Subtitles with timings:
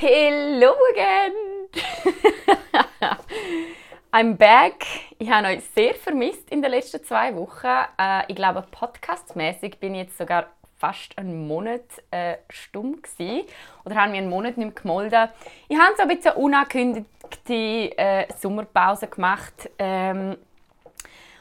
[0.00, 1.32] Hello again!
[4.12, 4.84] I'm back.
[5.18, 7.66] Ich habe euch sehr vermisst in den letzten zwei Wochen.
[7.98, 11.82] Äh, ich glaube, podcastmäßig bin ich jetzt sogar fast einen Monat
[12.12, 13.48] äh, stumm gewesen.
[13.84, 15.30] oder haben wir einen Monat nicht mehr gemolden.
[15.68, 19.68] Ich habe so ein bisschen unangekündigte äh, Sommerpause gemacht.
[19.80, 20.36] Ähm,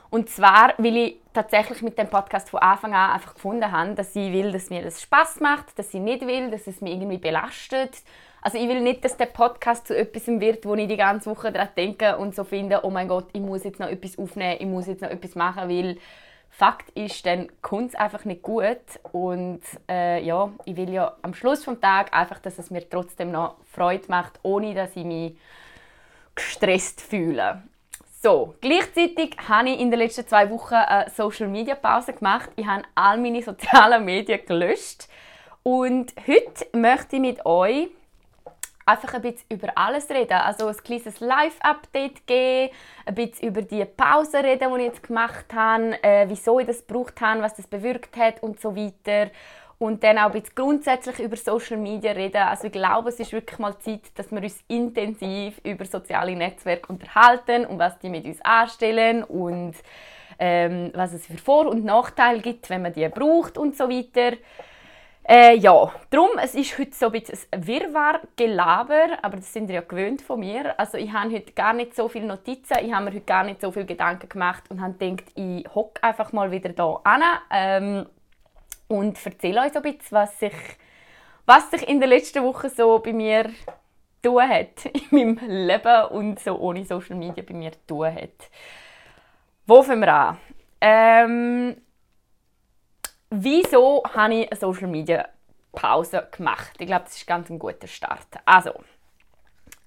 [0.09, 4.15] und zwar, weil ich tatsächlich mit dem Podcast von Anfang an einfach gefunden habe, dass
[4.15, 7.19] ich will, dass mir das Spaß macht, dass ich nicht will, dass es mich irgendwie
[7.19, 8.01] belastet
[8.41, 11.51] also ich will nicht, dass der Podcast zu etwas wird, wo ich die ganze Woche
[11.51, 14.67] daran denke und so finde, oh mein Gott, ich muss jetzt noch etwas aufnehmen, ich
[14.67, 15.97] muss jetzt noch etwas machen, weil
[16.49, 18.79] Fakt ist, dann kommt es einfach nicht gut
[19.11, 23.31] und äh, ja, ich will ja am Schluss des Tages einfach, dass es mir trotzdem
[23.31, 25.37] noch Freude macht, ohne dass ich mich
[26.33, 27.61] gestresst fühle.
[28.23, 32.49] So, gleichzeitig habe ich in den letzten zwei Wochen eine Social Media Pause gemacht.
[32.55, 35.07] Ich habe all meine sozialen Medien gelöscht
[35.61, 37.89] und heute möchte ich mit euch
[38.87, 40.33] einfach ein bisschen über alles reden.
[40.33, 42.73] Also ein kleines Live-Update geben,
[43.05, 46.85] ein bisschen über die Pause reden, die ich jetzt gemacht habe, äh, wieso ich das
[46.85, 49.31] gebraucht habe, was das bewirkt hat und so weiter.
[49.79, 52.41] Und dann auch ein bisschen grundsätzlich über Social Media reden.
[52.41, 56.87] Also ich glaube, es ist wirklich mal Zeit, dass wir uns intensiv über soziale Netzwerke
[56.87, 59.75] unterhalten und was die mit uns anstellen und
[60.39, 64.37] ähm, was es für Vor- und Nachteile gibt, wenn man die braucht und so weiter.
[65.29, 69.75] Äh, ja, darum, es ist heute so ein bisschen ein Wirrwarr-Gelaber, aber das sind ihr
[69.75, 70.79] ja gewöhnt von mir.
[70.79, 73.59] Also ich habe heute gar nicht so viele Notizen, ich habe mir heute gar nicht
[73.59, 77.21] so viele Gedanken gemacht und habe gedacht, ich hocke einfach mal wieder hier an
[77.51, 78.05] ähm,
[78.87, 80.55] und erzähle euch so ein bisschen, was sich,
[81.45, 83.49] was sich in der letzten Woche so bei mir
[84.23, 88.49] tun hat, in meinem Leben und so ohne Social Media bei mir tun hat.
[89.65, 90.37] Wo fangen wir an?
[90.79, 91.75] Ähm,
[93.29, 95.27] Wieso habe ich eine Social Media
[95.73, 96.71] Pause gemacht?
[96.79, 98.27] Ich glaube, das ist ganz ein guter Start.
[98.45, 98.71] Also,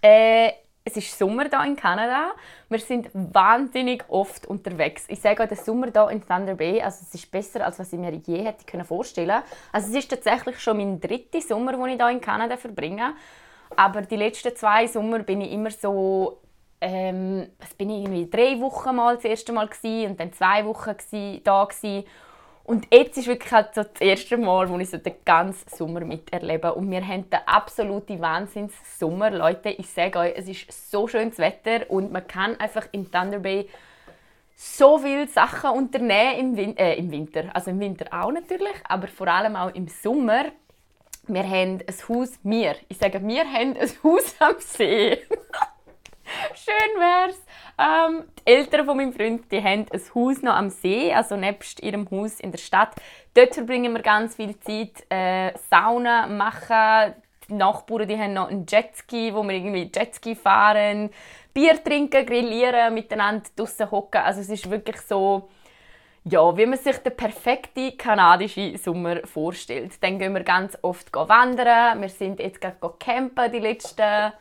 [0.03, 0.53] äh,
[0.85, 2.33] es ist Sommer hier in Kanada.
[2.69, 5.05] Wir sind wahnsinnig oft unterwegs.
[5.09, 7.93] Ich sage euch, der Sommer hier in Thunder Bay, also es ist besser, als was
[7.93, 9.43] ich mir je hätte vorstellen können.
[9.73, 13.15] Also es ist tatsächlich schon mein dritter Sommer, den ich hier in Kanada verbringe.
[13.75, 16.41] Aber die letzten zwei Sommer bin ich immer so
[16.81, 20.95] ähm, bin ich irgendwie drei Wochen mal das erste Mal gewesen, und dann zwei Wochen
[21.45, 22.05] da gewesen.
[22.65, 26.01] Und jetzt ist wirklich halt so das erste Mal, wo ich so den ganzen Sommer
[26.01, 26.75] miterlebe.
[26.75, 29.31] Und wir haben den absoluten Wahnsinns-Sommer.
[29.31, 33.41] Leute, ich sage euch, es ist so schönes Wetter und man kann einfach im Thunder
[33.41, 33.69] Bay
[34.55, 37.45] so viele Sachen unternehmen im, Win äh, im Winter.
[37.55, 40.45] Also im Winter auch natürlich, aber vor allem auch im Sommer.
[41.27, 45.19] Wir haben ein Haus, wir, ich sage, wir haben ein Haus am See.
[46.55, 47.41] Schön wär's.
[47.79, 51.83] Ähm, die Eltern von meinem Freund die haben ein Haus noch am See, also nebst
[51.83, 52.95] ihrem Haus in der Stadt.
[53.35, 57.15] Dort verbringen wir ganz viel Zeit, äh, Sauna machen.
[57.49, 61.11] Die Nachbarn die haben noch einen Jetski, wo wir irgendwie Jetski fahren,
[61.53, 64.21] Bier trinken, grillieren, miteinander draußen hocken.
[64.23, 65.49] Also es ist wirklich so,
[66.25, 70.03] ja, wie man sich den perfekten kanadischen Sommer vorstellt.
[70.03, 72.01] Dann gehen wir ganz oft wandern.
[72.01, 74.33] Wir sind jetzt gerade campen die letzten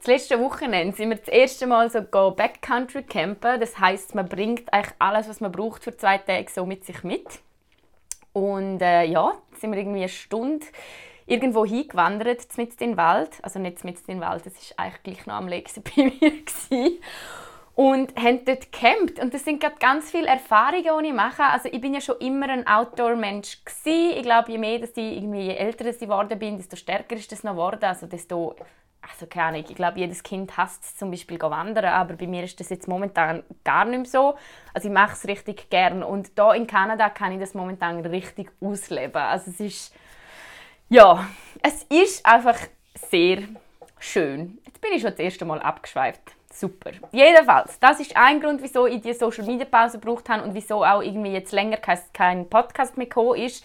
[0.00, 3.60] das letzte Wochenende sind wir das erste Mal so Backcountry campen.
[3.60, 7.04] Das heißt, man bringt eigentlich alles, was man braucht für zwei Tage, so mit sich
[7.04, 7.26] mit.
[8.32, 10.64] Und äh, ja, sind wir irgendwie eine Stunde
[11.26, 13.30] irgendwo hingewandert, mit in den Wald.
[13.42, 16.30] Also nicht mit in den Wald, das ist eigentlich gleich noch am nächsten bei mir.
[16.30, 16.98] Gewesen.
[17.74, 19.20] Und haben dort gecampt.
[19.20, 21.44] Und das sind gerade ganz viele Erfahrungen, die ich mache.
[21.44, 25.42] Also ich bin ja schon immer ein Outdoor-Mensch Ich glaube, je mehr, dass ich irgendwie,
[25.42, 27.84] je älter ich geworden bin, desto stärker ist das noch geworden.
[27.84, 28.56] Also desto
[29.02, 32.60] also keine Ahnung, ich glaube, jedes Kind hasst zum Beispiel wandern, aber bei mir ist
[32.60, 34.36] das jetzt momentan gar nicht mehr so.
[34.74, 38.50] Also ich mache es richtig gern und da in Kanada kann ich das momentan richtig
[38.60, 39.22] ausleben.
[39.22, 39.94] Also es ist,
[40.88, 41.26] ja,
[41.62, 42.58] es ist einfach
[42.94, 43.42] sehr
[43.98, 44.58] schön.
[44.66, 46.32] Jetzt bin ich schon das erste Mal abgeschweift.
[46.52, 46.90] Super.
[47.12, 50.84] Jedenfalls, das ist ein Grund, wieso ich die Social Media Pause gebraucht habe und wieso
[50.84, 51.78] auch irgendwie jetzt länger
[52.12, 53.64] kein Podcast mehr gekommen ist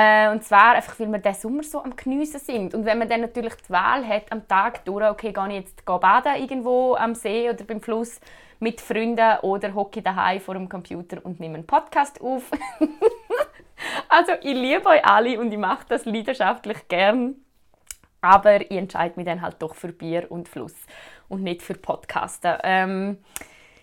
[0.00, 2.74] äh, und zwar einfach, weil wir diesen Sommer so am Geniessen sind.
[2.74, 5.84] Und wenn man dann natürlich die Wahl hat, am Tag durch, okay, gehe ich jetzt
[5.84, 8.18] baden irgendwo am See oder beim Fluss
[8.60, 12.50] mit Freunden oder hocke daheim vor dem Computer und nehme einen Podcast auf.
[14.08, 17.34] also ich liebe euch alle und ich mache das leidenschaftlich gern.
[18.22, 20.76] Aber ich entscheide mich dann halt doch für Bier und Fluss
[21.28, 22.54] und nicht für Podcasten.
[22.62, 23.18] Ähm,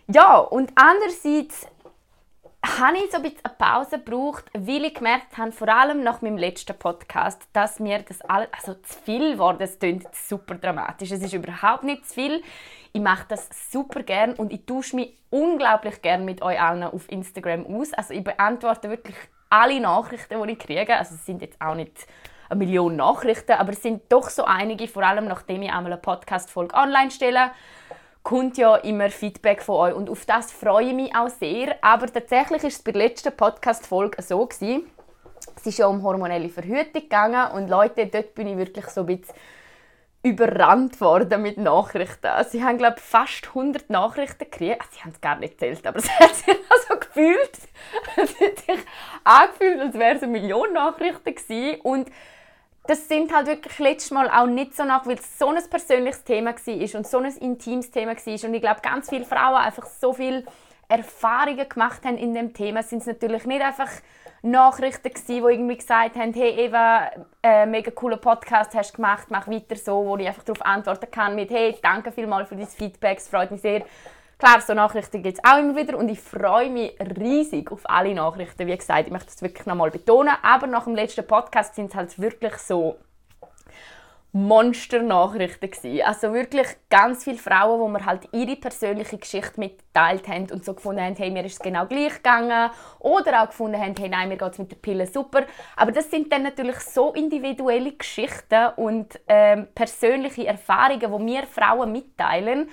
[0.08, 1.68] ja, und andererseits
[2.68, 6.22] habe ich so ein bisschen eine Pause gebraucht, weil ich gemerkt habe, vor allem nach
[6.22, 9.56] meinem letzten Podcast, dass mir das alles also zu viel war.
[9.58, 11.12] Das klingt super dramatisch.
[11.12, 12.44] Es ist überhaupt nicht zu viel.
[12.94, 17.10] Ich mache das super gern und ich tausche mich unglaublich gern mit euch allen auf
[17.12, 17.94] Instagram aus.
[17.94, 19.16] Also ich beantworte wirklich
[19.50, 20.96] alle Nachrichten, die ich kriege.
[20.96, 22.08] Also es sind jetzt auch nicht
[22.50, 26.02] eine Million Nachrichten, aber es sind doch so einige, vor allem nachdem ich einmal eine
[26.02, 27.52] Podcast-Folge online stelle,
[28.27, 31.77] kommt ja immer Feedback von euch und auf das freue ich mich auch sehr.
[31.81, 34.83] Aber tatsächlich ist es bei der letzten Podcast-Folge so gewesen,
[35.56, 39.06] es ist ja um hormonelle Verhütung gegangen und Leute, dort bin ich wirklich so ein
[39.06, 39.33] bisschen
[40.24, 42.27] überrannt worden mit Nachrichten.
[42.50, 44.91] Sie haben, glaube fast 100 Nachrichten gekriegt.
[44.91, 47.57] Sie haben es gar nicht zählt, aber es hat sich also gefühlt,
[48.18, 48.85] es hat sich
[49.24, 51.79] angefühlt, als wäre es eine Million Nachrichten gewesen.
[51.79, 52.09] Und
[52.88, 56.24] das sind halt wirklich letztes Mal auch nicht so nach, weil es so ein persönliches
[56.24, 58.50] Thema war und so ein intimes Thema war.
[58.50, 60.45] Und ich glaube, ganz viele Frauen einfach so viel
[60.88, 63.89] Erfahrungen gemacht haben in dem Thema, sind es natürlich nicht einfach
[64.42, 67.12] Nachrichten gewesen, die irgendwie gesagt haben, hey Eva,
[67.44, 71.12] äh, mega cooler Podcast hast du gemacht, mach weiter so, wo ich einfach darauf antworten
[71.12, 73.84] kann mit, hey, danke vielmals für dein Feedback, es freut mich sehr.
[74.39, 78.13] Klar, so Nachrichten gibt es auch immer wieder und ich freue mich riesig auf alle
[78.13, 78.68] Nachrichten.
[78.68, 81.95] Wie gesagt, ich möchte das wirklich nochmal betonen, aber nach dem letzten Podcast sind es
[81.95, 82.98] halt wirklich so
[84.34, 86.06] Monster-Nachrichten gewesen.
[86.06, 90.75] Also wirklich ganz viele Frauen, wo mir halt ihre persönliche Geschichte mitteilt haben und so
[90.75, 92.69] gefunden haben, hey, mir ist es genau gleich gegangen.
[93.00, 95.45] Oder auch gefunden haben, hey, nein, mir geht es mit der Pille super.
[95.75, 101.92] Aber das sind dann natürlich so individuelle Geschichten und ähm, persönliche Erfahrungen, die mir Frauen
[101.92, 102.69] mitteilen,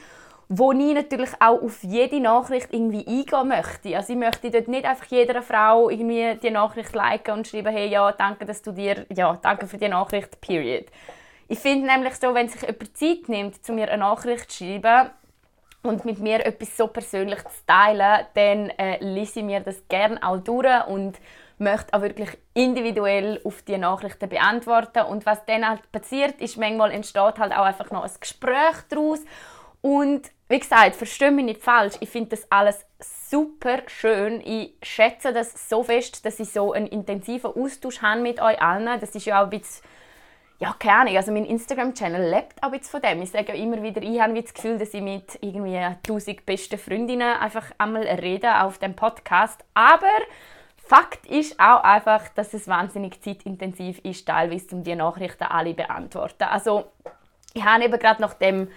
[0.49, 3.97] wo ich natürlich auch auf jede Nachricht irgendwie eingehen möchte.
[3.97, 7.89] Also ich möchte dort nicht einfach jeder Frau irgendwie die Nachricht liken und schreiben, hey,
[7.89, 10.87] ja, danke, dass du dir, ja, danke für die Nachricht, period.
[11.49, 15.11] Ich finde nämlich so, wenn sich jemand Zeit nimmt, zu mir eine Nachricht zu schreiben
[15.83, 20.23] und mit mir etwas so persönlich zu teilen, dann äh, lese ich mir das gerne
[20.23, 21.19] auch durch und
[21.59, 25.05] möchte auch wirklich individuell auf die Nachrichten beantworten.
[25.05, 29.21] Und was dann halt passiert, ist, manchmal entsteht halt auch einfach noch ein Gespräch daraus.
[29.85, 34.41] Und wie gesagt, verstehe mich nicht falsch, ich finde das alles super schön.
[34.41, 38.99] Ich schätze das so fest, dass ich so einen intensiven Austausch habe mit euch allen.
[38.99, 39.85] Das ist ja auch ein bisschen
[40.59, 43.21] ja, keine Ahnung, also mein Instagram-Channel lebt auch jetzt von dem.
[43.21, 46.79] Ich sage ja immer wieder, ich habe das Gefühl, dass ich mit irgendwie 1000 besten
[46.79, 49.63] Freundinnen einfach einmal rede auf dem Podcast.
[49.75, 50.07] Aber
[50.79, 55.77] Fakt ist auch einfach, dass es wahnsinnig zeitintensiv ist, teilweise um die Nachrichten alle zu
[55.77, 56.45] beantworten.
[56.45, 56.87] Also
[57.53, 58.69] ich habe eben gerade nach dem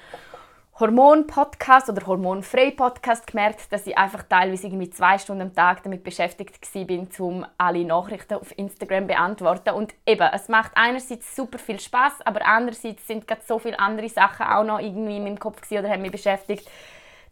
[0.80, 6.60] Hormon-Podcast oder Hormonfrei-Podcast gemerkt, dass ich einfach teilweise irgendwie zwei Stunden am Tag damit beschäftigt
[6.76, 9.72] war, um alle Nachrichten auf Instagram zu beantworten.
[9.72, 14.08] Und eben, es macht einerseits super viel Spaß, aber andererseits sind gerade so viele andere
[14.08, 16.70] Sachen auch noch irgendwie in meinem Kopf oder haben mich beschäftigt,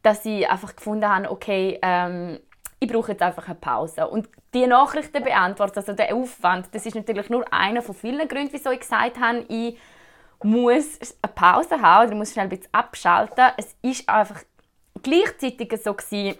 [0.01, 2.39] dass ich einfach gefunden habe, okay, ähm,
[2.79, 4.07] ich brauche jetzt einfach eine Pause.
[4.07, 8.53] Und die Nachrichten beantworten, also der Aufwand, das ist natürlich nur einer von vielen Gründen,
[8.53, 9.77] wieso ich gesagt habe, ich
[10.45, 13.45] muss eine Pause haben oder muss schnell ein bisschen abschalten.
[13.57, 14.43] Es ist einfach
[15.01, 16.37] gleichzeitig so gewesen,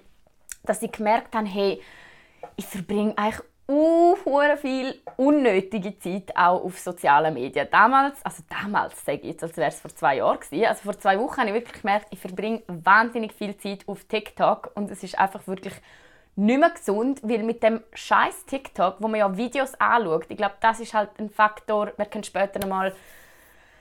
[0.64, 1.82] dass ich gemerkt habe, hey,
[2.56, 4.16] ich verbringe eigentlich uh,
[4.58, 7.68] viel unnötige Zeit auch auf sozialen Medien.
[7.72, 10.66] Damals, also damals sage ich jetzt, als wäre es vor zwei Jahren gewesen.
[10.66, 14.72] Also vor zwei Wochen habe ich wirklich gemerkt, ich verbringe wahnsinnig viel Zeit auf TikTok
[14.76, 15.74] und es ist einfach wirklich
[16.36, 20.56] nicht mehr gesund, weil mit dem scheiß TikTok, wo man ja Videos anschaut, ich glaube,
[20.60, 22.94] das ist halt ein Faktor, wir können später nochmal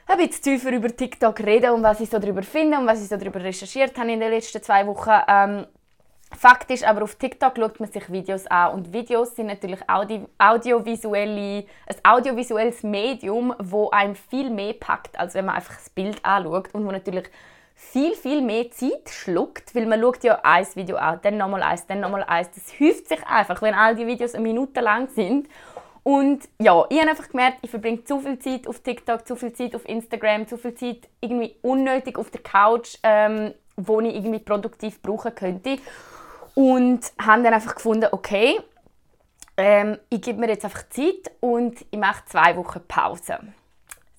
[0.06, 3.08] ein bisschen tiefer über TikTok reden und was ich so darüber finde und was ich
[3.08, 5.10] so darüber recherchiert habe in den letzten zwei Wochen.
[5.28, 5.66] Ähm,
[6.36, 10.24] Fakt ist aber, auf TikTok schaut man sich Videos an und Videos sind natürlich Audi
[10.38, 16.24] audiovisuelle, ein audiovisuelles Medium, wo einem viel mehr packt, als wenn man einfach das Bild
[16.24, 17.30] anschaut und wo natürlich
[17.74, 21.86] viel, viel mehr Zeit schluckt, weil man schaut ja ein Video an, dann nochmal eins,
[21.86, 22.50] dann nochmal eins.
[22.54, 25.48] Das häuft sich einfach, wenn all die Videos eine Minute lang sind
[26.04, 29.54] und ja, ich habe einfach gemerkt, ich verbringe zu viel Zeit auf TikTok, zu viel
[29.54, 34.38] Zeit auf Instagram, zu viel Zeit irgendwie unnötig auf der Couch, ähm, wo ich irgendwie
[34.38, 35.78] produktiv brauchen könnte.
[36.54, 38.60] Und habe dann einfach gefunden, okay,
[39.56, 43.38] ähm, ich gebe mir jetzt einfach Zeit und ich mache zwei Wochen Pause.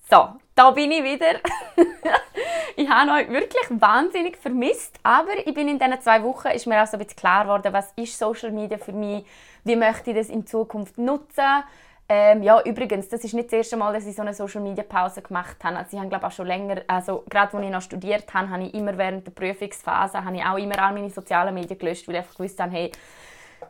[0.08, 1.40] So, da bin ich wieder.
[2.76, 6.80] ich habe euch wirklich wahnsinnig vermisst, aber ich bin in diesen zwei Wochen ist mir
[6.80, 9.24] auch so ein bisschen klar geworden, was ist Social Media für mich,
[9.64, 11.64] wie möchte ich das in Zukunft nutzen.
[12.08, 14.84] Ähm, ja, übrigens, das ist nicht das erste Mal, dass ich so eine Social Media
[14.84, 15.76] Pause gemacht habe.
[15.76, 18.62] Also ich habe glaube auch schon länger, also gerade als ich noch studiert habe, habe
[18.62, 22.14] ich immer während der Prüfungsphase habe ich auch immer all meine sozialen Medien gelöscht, weil
[22.14, 22.92] ich einfach gewusst habe, hey,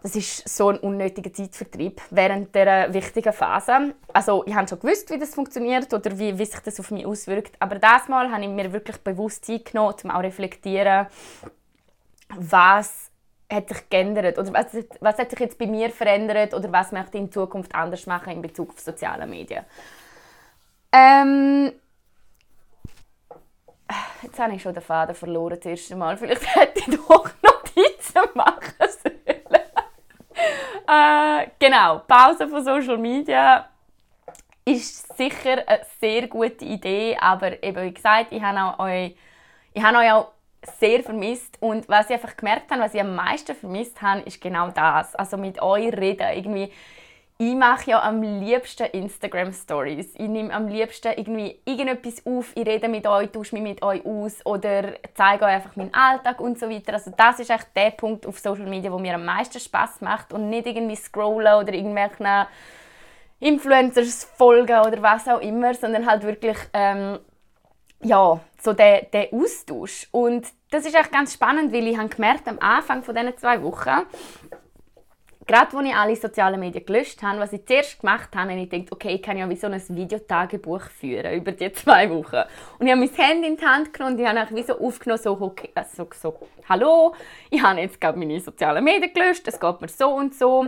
[0.03, 3.95] das ist so ein unnötiger Zeitvertrieb während dieser wichtigen Phase.
[4.13, 7.07] Also ich habe schon gewusst, wie das funktioniert oder wie, wie sich das auf mich
[7.07, 7.57] auswirkt.
[7.59, 11.07] Aber das Mal habe ich mir wirklich bewusst Zeit genommen, um auch reflektieren,
[12.35, 13.11] was
[13.51, 14.67] hat sich geändert oder was,
[15.01, 18.33] was hat sich jetzt bei mir verändert oder was möchte ich in Zukunft anders machen
[18.33, 19.65] in Bezug auf soziale Medien.
[20.93, 21.73] Ähm,
[24.23, 26.17] jetzt habe ich schon den Faden verloren das erste Mal.
[26.17, 28.63] Vielleicht hätte ich doch Notizen machen.
[30.89, 33.69] Äh, genau, Pause von Social Media.
[34.65, 39.17] ist sicher eine sehr gute Idee, aber eben wie gesagt, ich habe euch,
[39.73, 40.33] ich habe euch auch
[40.79, 44.41] sehr vermisst und was ich einfach gemerkt habe, was ich am meisten vermisst habe, ist
[44.41, 45.15] genau das.
[45.15, 46.73] Also mit euch reden, irgendwie
[47.39, 50.15] ich mache ja am liebsten Instagram Stories.
[50.15, 54.05] Ich nehme am liebsten irgendwie irgendetwas auf, ich rede mit euch, tausche mich mit euch
[54.07, 56.95] aus oder zeige euch einfach meinen Alltag und so weiter.
[56.95, 60.33] Also das ist echt der Punkt auf Social Media, wo mir am meisten Spaß macht
[60.33, 62.47] und nicht irgendwie scrollen oder irgendwelchen
[63.39, 67.19] Influencers folgen oder was auch immer, sondern halt wirklich ähm,
[68.03, 70.09] ja, so der, der Austausch.
[70.11, 73.63] Und das ist echt ganz spannend, weil ich habe gemerkt am Anfang von diesen zwei
[73.63, 74.07] Wochen,
[75.47, 78.71] gerade als ich alle sozialen Medien gelöscht habe, was ich zuerst gemacht habe, habe ich
[78.71, 82.43] gedacht, okay, ich kann ja wie so ein Videotagebuch führen über die zwei Wochen.
[82.79, 85.23] Und ich habe mein Handy in die Hand genommen und ich habe wie so aufgenommen,
[85.23, 86.39] so, okay, also, so,
[86.69, 87.15] hallo,
[87.51, 90.67] ich habe jetzt gerade meine sozialen Medien gelöscht, es geht mir so und so.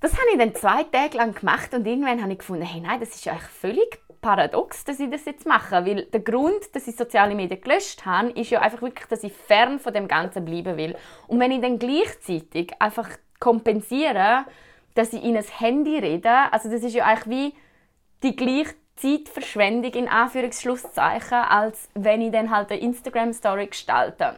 [0.00, 3.00] Das habe ich dann zwei Tage lang gemacht und irgendwann habe ich gefunden, hey, nein,
[3.00, 6.86] das ist ja eigentlich völlig paradox, dass ich das jetzt mache, weil der Grund, dass
[6.86, 10.44] ich soziale Medien gelöscht habe, ist ja einfach wirklich, dass ich fern von dem Ganzen
[10.44, 10.96] bleiben will.
[11.26, 14.44] Und wenn ich dann gleichzeitig einfach kompensiere,
[14.94, 16.52] dass ich in ein Handy rede.
[16.52, 17.54] Also das ist ja eigentlich wie
[18.22, 24.36] die gleiche Zeitverschwendung in Anführungsschlusszeichen, als wenn ich dann halt eine Instagram-Story gestalte.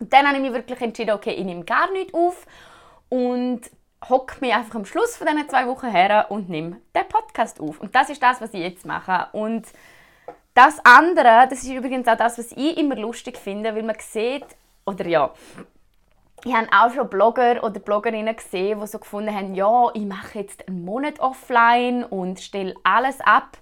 [0.00, 2.46] Und dann habe ich mich wirklich entschieden, okay, ich nehme gar nichts auf
[3.08, 3.60] und
[4.08, 7.80] hocke mich einfach am Schluss von diesen zwei Wochen her und nehme den Podcast auf.
[7.80, 9.28] Und das ist das, was ich jetzt mache.
[9.32, 9.66] Und
[10.54, 14.44] das andere, das ist übrigens auch das, was ich immer lustig finde, weil man sieht,
[14.86, 15.32] oder ja,
[16.44, 20.40] ich habe auch schon Blogger oder Bloggerinnen gesehen, die so gefunden haben, ja, ich mache
[20.40, 23.56] jetzt einen Monat offline und stelle alles ab.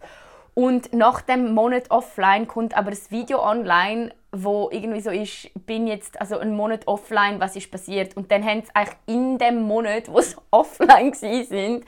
[0.55, 5.87] Und nach dem Monat offline kommt aber das Video online, wo irgendwie so ist, bin
[5.87, 8.17] jetzt also einen Monat offline, was ist passiert?
[8.17, 11.85] Und dann haben sie eigentlich in dem Monat, wo sie offline sind,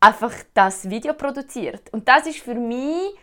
[0.00, 1.92] einfach das Video produziert.
[1.92, 3.14] Und das ist für mich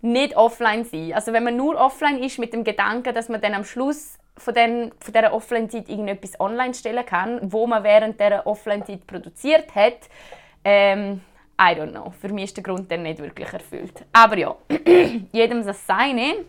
[0.00, 1.12] nicht offline sein.
[1.12, 4.54] Also wenn man nur offline ist mit dem Gedanken, dass man dann am Schluss von,
[4.54, 10.08] den, von dieser Offline-Zeit irgendetwas online stellen kann, wo man während dieser Offline-Zeit produziert hat,
[10.64, 11.20] ähm,
[11.60, 12.12] I don't know.
[12.20, 14.04] Für mich ist der Grund dann nicht wirklich erfüllt.
[14.12, 14.56] Aber ja,
[15.32, 16.44] jedem das Seine.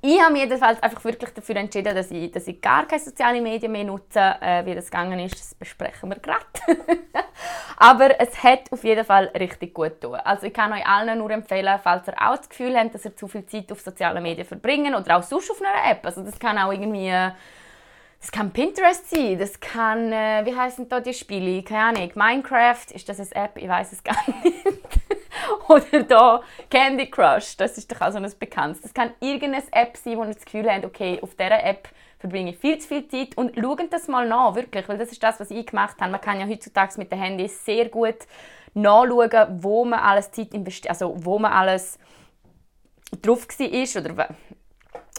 [0.00, 3.42] Ich habe mich jedenfalls einfach wirklich dafür entschieden, dass ich, dass ich gar keine sozialen
[3.42, 4.20] Medien mehr nutze.
[4.40, 6.44] Äh, wie das gegangen ist, das besprechen wir gerade.
[7.76, 10.20] Aber es hat auf jeden Fall richtig gut getan.
[10.24, 13.16] Also ich kann euch allen nur empfehlen, falls ihr auch das Gefühl habt, dass ihr
[13.16, 16.04] zu viel Zeit auf sozialen Medien verbringen oder auch sonst auf einer App.
[16.04, 17.12] Also das kann auch irgendwie...
[18.20, 21.62] Das kann Pinterest sein, das kann, äh, wie heißen da die Spiele?
[21.62, 23.56] Keine Ahnung, Minecraft, ist das eine App?
[23.56, 24.56] Ich weiß es gar nicht.
[25.68, 28.82] Oder da Candy Crush, das ist doch auch so ein bekanntes.
[28.82, 32.50] Das kann irgendeine App sein, wo ihr das Gefühl habt, okay, auf dieser App verbringe
[32.50, 35.38] ich viel zu viel Zeit und schaut das mal nach, wirklich, weil das ist das,
[35.38, 36.10] was ich gemacht habe.
[36.10, 38.16] Man kann ja heutzutage mit den Handys sehr gut
[38.74, 41.98] nachschauen, wo man alles Zeit investiert, also wo man alles
[43.22, 44.28] drauf war oder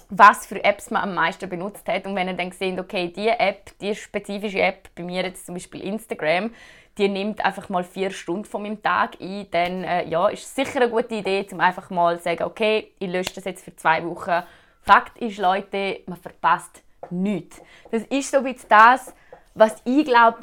[0.10, 2.06] was für Apps man am meisten benutzt hat.
[2.06, 5.56] Und wenn ihr dann seht, okay, diese App, die spezifische App, bei mir jetzt zum
[5.56, 6.52] Beispiel Instagram,
[6.98, 10.56] die nimmt einfach mal vier Stunden von meinem Tag ein, dann äh, ja, ist es
[10.56, 13.76] sicher eine gute Idee, um einfach mal zu sagen, okay, ich lösche das jetzt für
[13.76, 14.44] zwei Wochen.
[14.82, 17.62] Fakt ist, Leute, man verpasst nichts.
[17.92, 19.14] Das ist so ein bisschen das,
[19.54, 20.40] was ich glaube,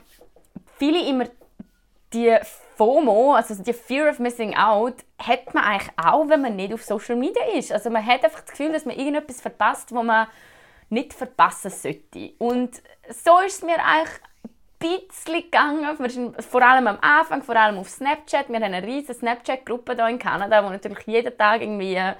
[0.78, 1.24] viele immer
[2.14, 2.36] die
[2.76, 6.82] FOMO, also die Fear of Missing Out, hat man eigentlich auch, wenn man nicht auf
[6.82, 7.72] Social Media ist.
[7.72, 10.28] Also man hat einfach das Gefühl, dass man irgendetwas verpasst, wo man
[10.88, 12.32] nicht verpassen sollte.
[12.38, 14.20] Und so ist es mir eigentlich
[14.78, 16.34] bisschen gegangen.
[16.40, 18.48] Vor allem am Anfang, vor allem auf Snapchat.
[18.48, 22.14] Wir haben eine riesige Snapchat-Gruppe hier in Kanada, wo natürlich jeden Tag irgendwie äh,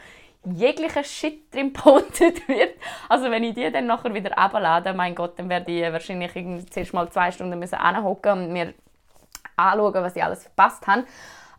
[0.45, 2.75] jeglicher Shit drin gepostet wird.
[3.09, 6.33] Also wenn ich die dann nachher wieder ablade, mein Gott, dann werde ich wahrscheinlich
[6.71, 8.75] zuerst mal zwei Stunden müssen und mir
[9.57, 11.05] anschauen, was ich alles verpasst habe.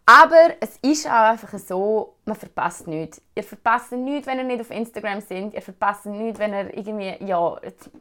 [0.07, 3.19] Aber es ist auch einfach so, man verpasst nichts.
[3.33, 5.55] Ihr verpasst nichts, wenn ihr nicht auf Instagram sind.
[5.55, 7.55] Ihr verpasst nichts, wenn ihr irgendwie ja,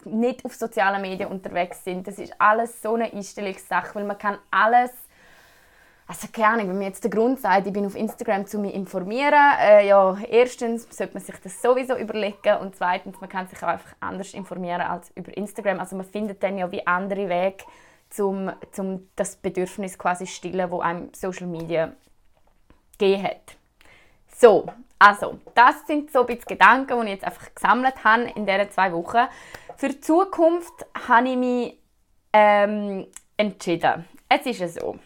[0.05, 2.07] nicht auf sozialen Medien unterwegs sind.
[2.07, 4.91] Das ist alles so eine Einstellungssache, weil man kann alles
[6.07, 8.75] also keine Ahnung, wenn mir jetzt der Grund sagt, ich bin auf Instagram zu mich
[8.75, 13.63] informieren, äh, ja, erstens sollte man sich das sowieso überlegen und zweitens, man kann sich
[13.63, 15.81] auch einfach anders informieren als über Instagram.
[15.81, 17.65] Also man findet dann ja wie andere Wege,
[18.18, 21.92] um, um das Bedürfnis quasi stillen, wo einem Social Media
[22.99, 23.56] gegeben hat.
[24.37, 24.66] So,
[24.99, 28.92] also, das sind so ein Gedanken, die ich jetzt einfach gesammelt habe in diesen zwei
[28.92, 29.28] Wochen.
[29.76, 31.78] Für die Zukunft habe ich mich
[32.32, 33.06] ähm,
[33.37, 34.08] entschieden.
[34.28, 34.99] Es ist ja so.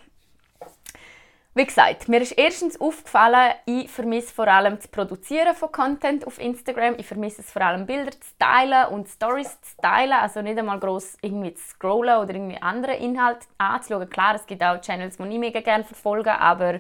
[1.59, 6.39] Wie gesagt, mir ist erstens aufgefallen, ich vermisse vor allem das Produzieren von Content auf
[6.39, 6.95] Instagram.
[6.99, 10.13] Ich vermisse es vor allem, Bilder zu teilen und Stories zu teilen.
[10.13, 14.09] Also nicht einmal groß irgendwie zu scrollen oder irgendwie andere Inhalte anzuschauen.
[14.09, 16.79] Klar, es gibt auch Channels, die ich mega gerne verfolge, aber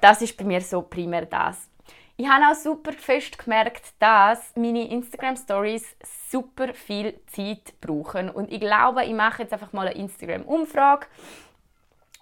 [0.00, 1.68] das ist bei mir so primär das.
[2.16, 5.96] Ich habe auch super fest gemerkt, dass meine Instagram Stories
[6.30, 8.30] super viel Zeit brauchen.
[8.30, 11.08] Und ich glaube, ich mache jetzt einfach mal eine Instagram-Umfrage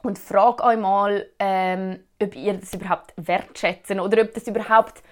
[0.04, 5.02] und frage euch mal, ähm, ob ihr das überhaupt wertschätzen oder ob das überhaupt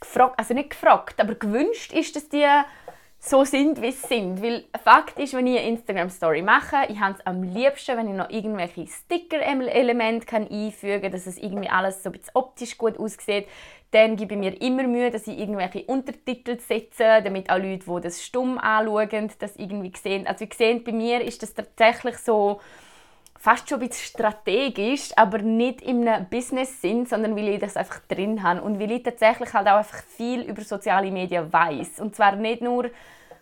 [0.00, 2.46] gefragt, also nicht gefragt, aber gewünscht ist, dass die
[3.24, 4.42] so sind, wie sie sind.
[4.42, 8.16] Weil Fakt ist, wenn ich eine Instagram-Story mache, ich habe es am liebsten, wenn ich
[8.16, 13.46] noch irgendwelche Sticker-Elemente einfügen kann, dass es irgendwie alles so ein bisschen optisch gut aussieht.
[13.92, 18.00] Dann gebe ich mir immer Mühe, dass ich irgendwelche Untertitel setze, damit auch Leute, die
[18.00, 20.26] das stumm anschauen, das irgendwie sehen.
[20.26, 22.60] Also wie sehen, bei mir ist das tatsächlich so
[23.42, 28.44] fast schon ein bisschen strategisch, aber nicht einem Business-Sinn, sondern weil ich das einfach drin
[28.44, 32.36] habe und weil ich tatsächlich halt auch einfach viel über soziale Medien weiß und zwar
[32.36, 32.88] nicht nur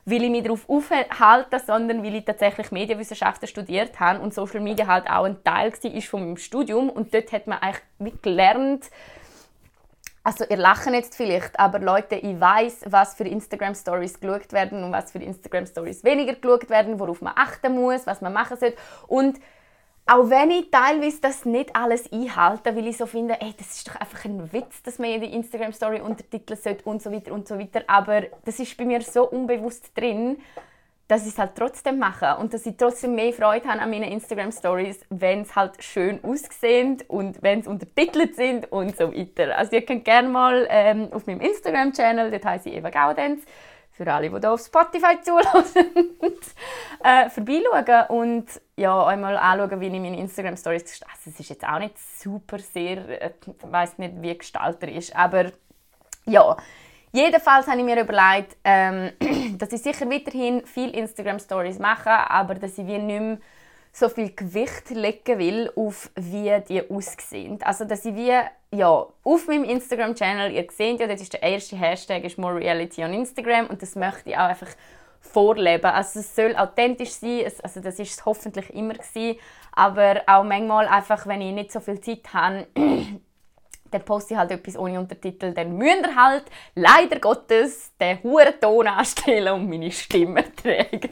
[0.07, 4.87] weil ich mich darauf aufhalte, sondern weil ich tatsächlich Medienwissenschaften studiert habe und Social Media
[4.87, 6.89] halt auch ein Teil war von meinem Studium.
[6.89, 8.87] Und dort hat man eigentlich gelernt,
[10.25, 14.83] also ihr lachen jetzt vielleicht, aber Leute, ich weiß, was für Instagram Stories geschaut werden
[14.83, 18.57] und was für Instagram Stories weniger geschaut werden, worauf man achten muss, was man machen
[18.57, 18.79] sollte.
[19.07, 19.39] Und
[20.11, 23.89] auch wenn ich teilweise das nicht alles einhalte, weil ich so finde, ey, das ist
[23.89, 27.57] doch einfach ein Witz, dass man jede Instagram-Story untertiteln sollte und so weiter und so
[27.57, 27.85] weiter.
[27.87, 30.39] Aber das ist bei mir so unbewusst drin,
[31.07, 34.11] dass ich es halt trotzdem mache und dass ich trotzdem mehr Freude habe an meinen
[34.11, 39.57] Instagram-Stories, wenn es halt schön aussehen und wenn es untertitelt sind und so weiter.
[39.57, 43.45] Also ihr könnt gerne mal ähm, auf meinem Instagram-Channel, dort heiße ich Eva Gaudenz,
[43.93, 46.17] für alle, die hier auf Spotify zulassen,
[47.05, 48.47] äh, vorbeischauen und
[48.81, 51.15] ja, einmal anschauen, wie ich meine Instagram-Stories gestalte.
[51.27, 55.53] Es ist jetzt auch nicht super sehr, äh, ich weiß nicht, wie gestalterisch, aber
[56.27, 56.57] ja,
[57.13, 59.11] Jedenfalls habe ich mir überlegt, ähm,
[59.59, 63.39] dass ich sicher weiterhin viel Instagram-Stories mache, aber dass ich wie nicht mehr
[63.93, 67.59] so viel Gewicht legen will auf wie die aussehen.
[67.65, 68.33] Also dass ich wie
[68.73, 72.55] ja auf meinem Instagram Channel ihr seht ja, das ist der erste Hashtag ist More
[72.55, 74.69] Reality on Instagram und das möchte ich auch einfach
[75.21, 75.87] vorleben.
[75.87, 79.39] Also es soll authentisch sein, also das ist es hoffentlich immer gewesen,
[79.73, 82.67] aber auch manchmal einfach, wenn ich nicht so viel Zeit habe
[83.91, 88.61] dann poste ich halt etwas ohne Untertitel, dann müsst ihr halt leider Gottes den hohen
[88.61, 91.11] Ton anstellen und meine Stimme tragen.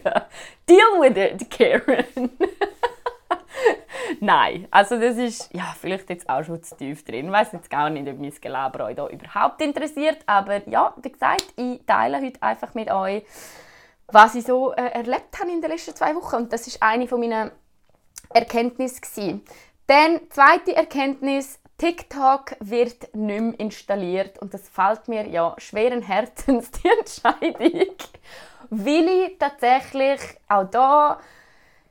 [0.68, 2.30] Deal with it, Karen.
[4.20, 7.26] Nein, also das ist ja, vielleicht jetzt auch schon zu tief drin.
[7.26, 11.12] Ich weiß jetzt gar nicht, ob mein Gelaber euch da überhaupt interessiert, aber ja, wie
[11.12, 13.24] gesagt, ich teile heute einfach mit euch,
[14.08, 16.36] was ich so äh, erlebt habe in den letzten zwei Wochen.
[16.36, 17.50] Und das ist eine von meinen
[18.32, 19.42] Erkenntnissen
[19.86, 24.38] Dann zweite Erkenntnis, TikTok wird nicht mehr installiert.
[24.40, 27.94] Und das fällt mir ja schweren Herzens die Entscheidung,
[28.70, 31.20] weil ich tatsächlich auch da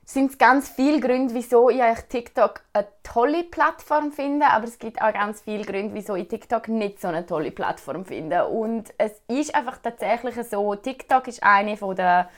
[0.10, 5.02] sind es ganz viele Gründe, wieso ich TikTok eine tolle Plattform finde, aber es gibt
[5.02, 8.48] auch ganz viele Gründe, wieso ich TikTok nicht so eine tolle Plattform finde.
[8.48, 12.30] Und es ist einfach tatsächlich so, TikTok ist eine von der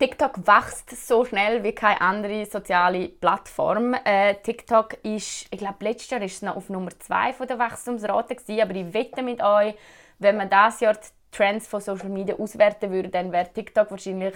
[0.00, 3.94] TikTok wächst so schnell wie keine andere soziale Plattform.
[4.04, 8.34] Äh, TikTok ist, ich glaube, letztes Jahr ist es noch auf Nummer 2 der Wachstumsrate
[8.34, 9.74] gewesen, aber ich wette mit euch,
[10.18, 14.34] wenn man das Jahr die Trends von Social Media auswerten würde, dann wäre TikTok wahrscheinlich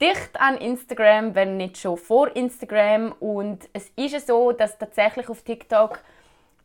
[0.00, 3.12] dicht an Instagram, wenn nicht schon vor Instagram.
[3.20, 6.00] Und es ist so, dass tatsächlich auf TikTok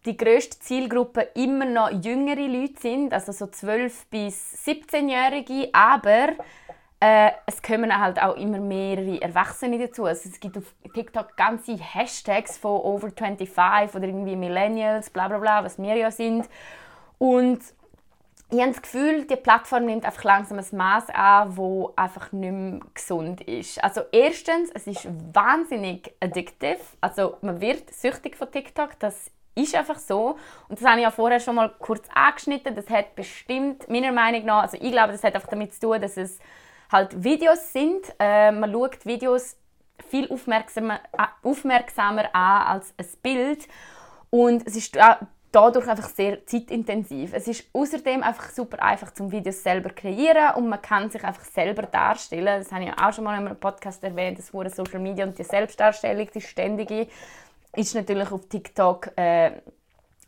[0.06, 6.30] die grösste Zielgruppe immer noch jüngere Leute sind, also so 12 bis 17-Jährige, aber
[7.02, 10.06] äh, es kommen halt auch immer mehrere Erwachsene dazu.
[10.06, 15.38] Also es gibt auf TikTok ganze Hashtags von over 25 oder irgendwie Millennials, bla bla
[15.38, 16.48] bla, was wir ja sind.
[17.18, 17.60] Und
[18.52, 22.52] ich habe das Gefühl, die Plattform nimmt einfach langsam ein Maß an, wo einfach nicht
[22.52, 23.84] mehr gesund ist.
[23.84, 26.80] Also erstens, es ist wahnsinnig addictive.
[27.00, 30.38] Also man wird süchtig von TikTok, das ist einfach so.
[30.68, 32.76] Und das habe ich ja vorher schon mal kurz angeschnitten.
[32.76, 36.02] Das hat bestimmt, meiner Meinung nach, also ich glaube, das hat einfach damit zu tun,
[36.02, 36.40] dass es
[36.92, 38.02] halt Videos sind.
[38.18, 39.58] Äh, man schaut Videos
[40.10, 43.68] viel aufmerksamer, äh, aufmerksamer an als ein Bild.
[44.32, 44.98] Und es ist
[45.52, 47.34] dadurch einfach sehr zeitintensiv.
[47.34, 51.46] Es ist außerdem einfach super einfach zum Videos selber kreieren und man kann sich einfach
[51.46, 52.46] selber darstellen.
[52.46, 55.38] Das habe ich auch schon mal in einem Podcast erwähnt, das wurde Social Media und
[55.38, 57.08] die Selbstdarstellung, die ständige,
[57.76, 59.52] ist natürlich auf TikTok äh,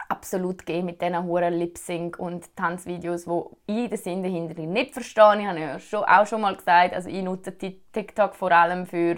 [0.09, 5.39] absolut gehen mit diesen hohen Lip-Sync- und Tanzvideos, wo ich den Sinn dahinter nicht verstehe.
[5.39, 9.17] Ich habe ja schon, auch schon mal gesagt, also ich nutze TikTok vor allem für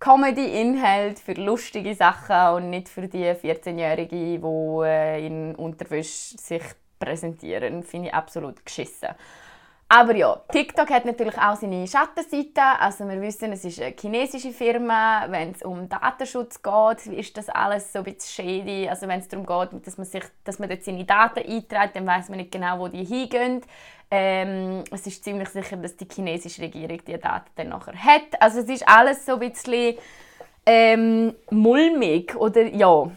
[0.00, 6.62] Comedy-Inhalt, für lustige Sachen und nicht für die 14-Jährigen, die äh, in Unterwäsche sich
[6.98, 7.82] präsentieren.
[7.82, 9.10] Finde ich absolut geschissen.
[9.92, 12.62] Aber ja, TikTok hat natürlich auch seine Schattenseite.
[12.78, 15.26] Also wir wissen, es ist eine chinesische Firma.
[15.28, 18.88] Wenn es um Datenschutz geht, ist das alles so ein bisschen shady.
[18.88, 22.06] Also wenn es darum geht, dass man, sich, dass man dort seine Daten einträgt, dann
[22.06, 23.62] weiß man nicht genau, wo die hingehen.
[24.12, 28.40] Ähm, es ist ziemlich sicher, dass die chinesische Regierung die Daten dann nachher hat.
[28.40, 29.96] Also es ist alles so ein bisschen
[30.66, 33.10] ähm, mulmig oder ja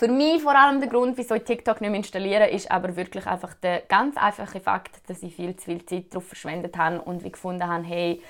[0.00, 3.26] für mich vor allem der Grund, wieso ich TikTok nicht mehr installiere, ist aber wirklich
[3.26, 7.22] einfach der ganz einfache Fakt, dass ich viel zu viel Zeit darauf verschwendet habe und
[7.22, 8.22] wie gefunden habe, hey,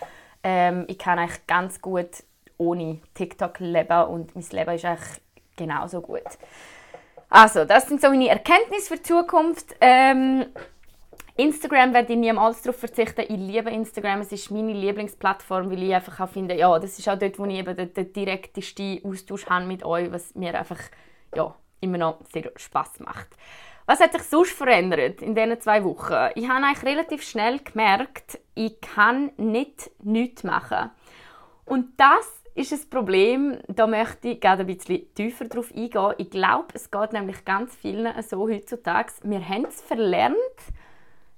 [0.42, 2.24] ähm, ich kann eigentlich ganz gut
[2.58, 5.20] ohne TikTok leben und mein Leben ist eigentlich
[5.54, 6.24] genauso gut.
[7.28, 9.76] Also, das sind so meine Erkenntnisse für die Zukunft.
[9.80, 10.46] Ähm,
[11.36, 13.20] Instagram werde ich niemals darauf verzichten.
[13.20, 14.22] Ich liebe Instagram.
[14.22, 17.44] Es ist meine Lieblingsplattform, weil ich einfach auch finde, ja, das ist auch dort, wo
[17.44, 20.80] ich eben den, den direktesten Austausch habe mit euch, was mir einfach
[21.36, 23.28] ja, immer noch sehr Spaß macht.
[23.86, 26.30] Was hat sich sonst verändert in diesen zwei Wochen?
[26.34, 30.90] Ich habe eigentlich relativ schnell gemerkt, ich kann nicht nichts machen.
[31.64, 36.14] Und das ist ein Problem, da möchte ich gerne ein bisschen tiefer drauf eingehen.
[36.18, 39.12] Ich glaube, es geht nämlich ganz vielen so heutzutage.
[39.22, 40.36] Wir haben es verlernt,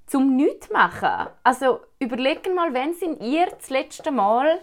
[0.06, 1.28] zum nichts machen.
[1.42, 4.60] Also überlegen mal, wenn sind ihr das letzte Mal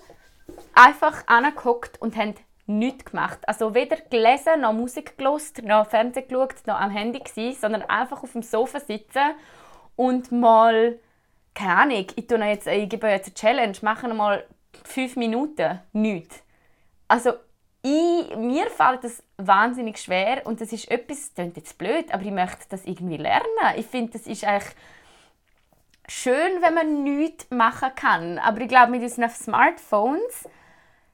[0.74, 3.40] einfach angeguckt und habt nichts gemacht.
[3.48, 8.24] Also weder gelesen, noch Musik gelost, noch Fernsehen geschaut, noch am Handy gewesen, sondern einfach
[8.24, 9.34] auf dem Sofa sitzen
[9.96, 11.00] und mal,
[11.56, 14.46] keine Ahnung, ich, tue jetzt, ich gebe jetzt eine Challenge, machen mal
[14.86, 16.44] fünf Minuten nichts.
[17.08, 17.34] Also
[17.82, 22.24] ich, mir fällt das wahnsinnig schwer und das ist etwas, das klingt jetzt blöd, aber
[22.24, 23.46] ich möchte das irgendwie lernen.
[23.78, 24.76] Ich finde, das ist eigentlich
[26.08, 28.38] schön, wenn man nichts machen kann.
[28.38, 30.48] Aber ich glaube, mit unseren Smartphones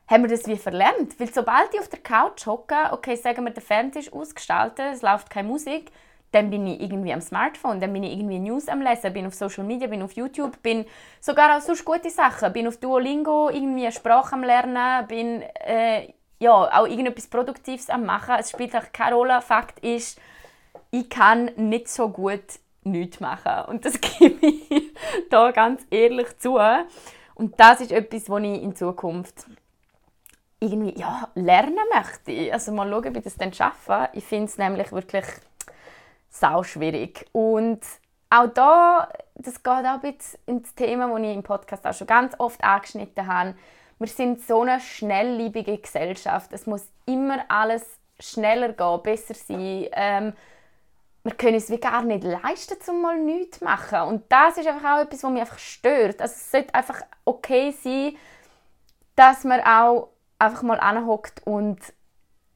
[0.08, 1.20] haben wir das wie verlernt.
[1.20, 5.02] Weil sobald ich auf der Couch hocke, okay, sagen wir, der Fernseher ist ausgestaltet, es
[5.02, 5.92] läuft keine Musik,
[6.32, 9.34] dann bin ich irgendwie am Smartphone, dann bin ich irgendwie News am Lesen, bin auf
[9.34, 10.86] Social Media, bin auf YouTube, bin
[11.22, 16.10] sogar auch sonst gute Sachen, bin auf Duolingo irgendwie eine Sprache am Lernen, bin äh,
[16.40, 18.36] ja, auch irgendetwas Produktives am Machen.
[18.38, 19.42] Es spielt auch keine Rolle.
[19.42, 20.20] Fakt ist,
[20.92, 22.44] ich kann nicht so gut
[22.84, 23.70] nichts machen.
[23.70, 24.94] Und das gebe ich
[25.30, 26.60] da ganz ehrlich zu.
[27.36, 29.46] Und das ist etwas, was ich in Zukunft
[30.66, 32.52] irgendwie ja, lernen möchte.
[32.54, 34.10] Also mal schauen, wie das dann schaffe.
[34.14, 35.26] Ich finde es nämlich wirklich
[36.30, 37.26] sau schwierig.
[37.32, 37.82] Und
[38.30, 42.34] auch da, das geht auch ein ins Thema, das ich im Podcast auch schon ganz
[42.38, 43.56] oft angeschnitten habe.
[44.00, 46.52] Wir sind so eine schnelllebige Gesellschaft.
[46.52, 47.86] Es muss immer alles
[48.20, 49.88] schneller gehen, besser sein.
[49.94, 50.34] Ähm,
[51.24, 54.02] wir können es wie gar nicht leisten, um mal nichts zu machen.
[54.02, 56.22] Und das ist einfach auch etwas, was mich einfach stört.
[56.22, 58.16] Also es sollte einfach okay sein,
[59.16, 61.80] dass man auch einfach mal anhockt und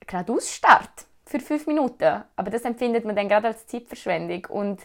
[0.05, 2.23] gerade ausstarrt für fünf Minuten.
[2.35, 4.81] Aber das empfindet man dann gerade als Zeitverschwendung und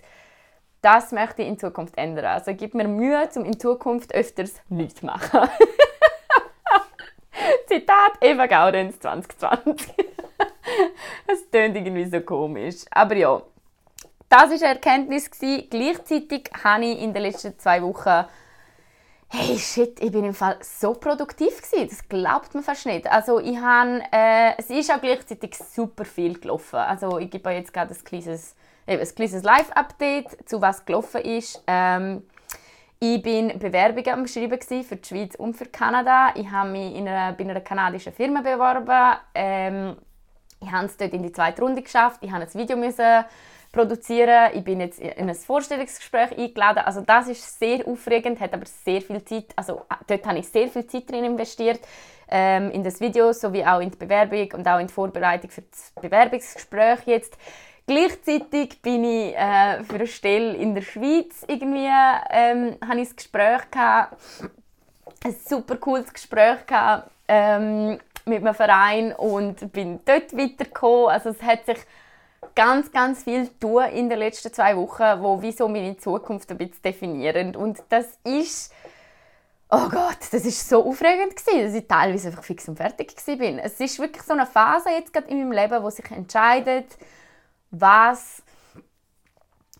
[0.82, 2.26] das möchte ich in Zukunft ändern.
[2.26, 5.40] Also gib mir Mühe, um in Zukunft öfters nichts zu machen.
[7.66, 9.94] Zitat Eva Gaudenz 2020.
[11.26, 12.84] das klingt irgendwie so komisch.
[12.90, 13.40] Aber ja,
[14.28, 15.30] das war eine Erkenntnis.
[15.30, 18.26] Gleichzeitig habe ich in den letzten zwei Wochen
[19.34, 21.88] hey shit, ich bin im Fall so produktiv gewesen.
[21.88, 23.10] Das glaubt man fast nicht.
[23.10, 26.76] Also ich habe, äh, es ist auch gleichzeitig super viel gelaufen.
[26.76, 28.54] Also ich gebe euch jetzt gerade ein kleines,
[28.86, 31.62] ein kleines Live-Update zu was gelaufen ist.
[31.66, 32.22] Ähm,
[33.00, 36.32] ich bin Bewerbungen am Schreiben für die Schweiz und für Kanada.
[36.36, 39.18] Ich habe mich in einer, bei einer kanadischen Firma beworben.
[39.34, 39.96] Ähm,
[40.60, 42.20] ich habe es dort in die zweite Runde geschafft.
[42.22, 43.24] Ich musste ein Video müssen
[43.74, 44.52] produzieren.
[44.54, 46.78] Ich bin jetzt in ein Vorstellungsgespräch eingeladen.
[46.78, 50.48] Also das ist sehr aufregend, hat aber sehr viel Zeit, also äh, dort habe ich
[50.48, 51.80] sehr viel Zeit drin investiert,
[52.28, 55.62] ähm, in das Video sowie auch in die Bewerbung und auch in die Vorbereitung für
[55.62, 57.36] das Bewerbungsgespräch jetzt.
[57.86, 61.90] Gleichzeitig bin ich äh, für eine Stelle in der Schweiz irgendwie,
[62.30, 64.16] ähm, habe ich ein Gespräch gehabt,
[65.24, 71.08] ein super cooles Gespräch gehabt, ähm, mit einem Verein und bin dort weitergekommen.
[71.08, 71.78] Also es hat sich
[72.54, 76.82] ganz, ganz viel tun in den letzten zwei Wochen, wo wieso meine Zukunft ein bisschen
[76.82, 77.56] definieren.
[77.56, 78.72] Und das ist,
[79.70, 83.58] oh Gott, das ist so aufregend gewesen, dass ich teilweise einfach fix und fertig bin.
[83.58, 86.96] Es ist wirklich so eine Phase jetzt gerade in meinem Leben, wo sich entscheidet,
[87.70, 88.42] was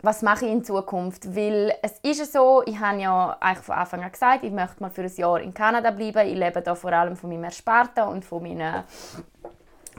[0.04, 1.34] was mache ich in Zukunft?
[1.34, 4.90] Weil es ist so, ich habe ja eigentlich von Anfang an gesagt, ich möchte mal
[4.90, 6.28] für ein Jahr in Kanada bleiben.
[6.28, 8.84] Ich lebe da vor allem von meinem Ersparten und von meinen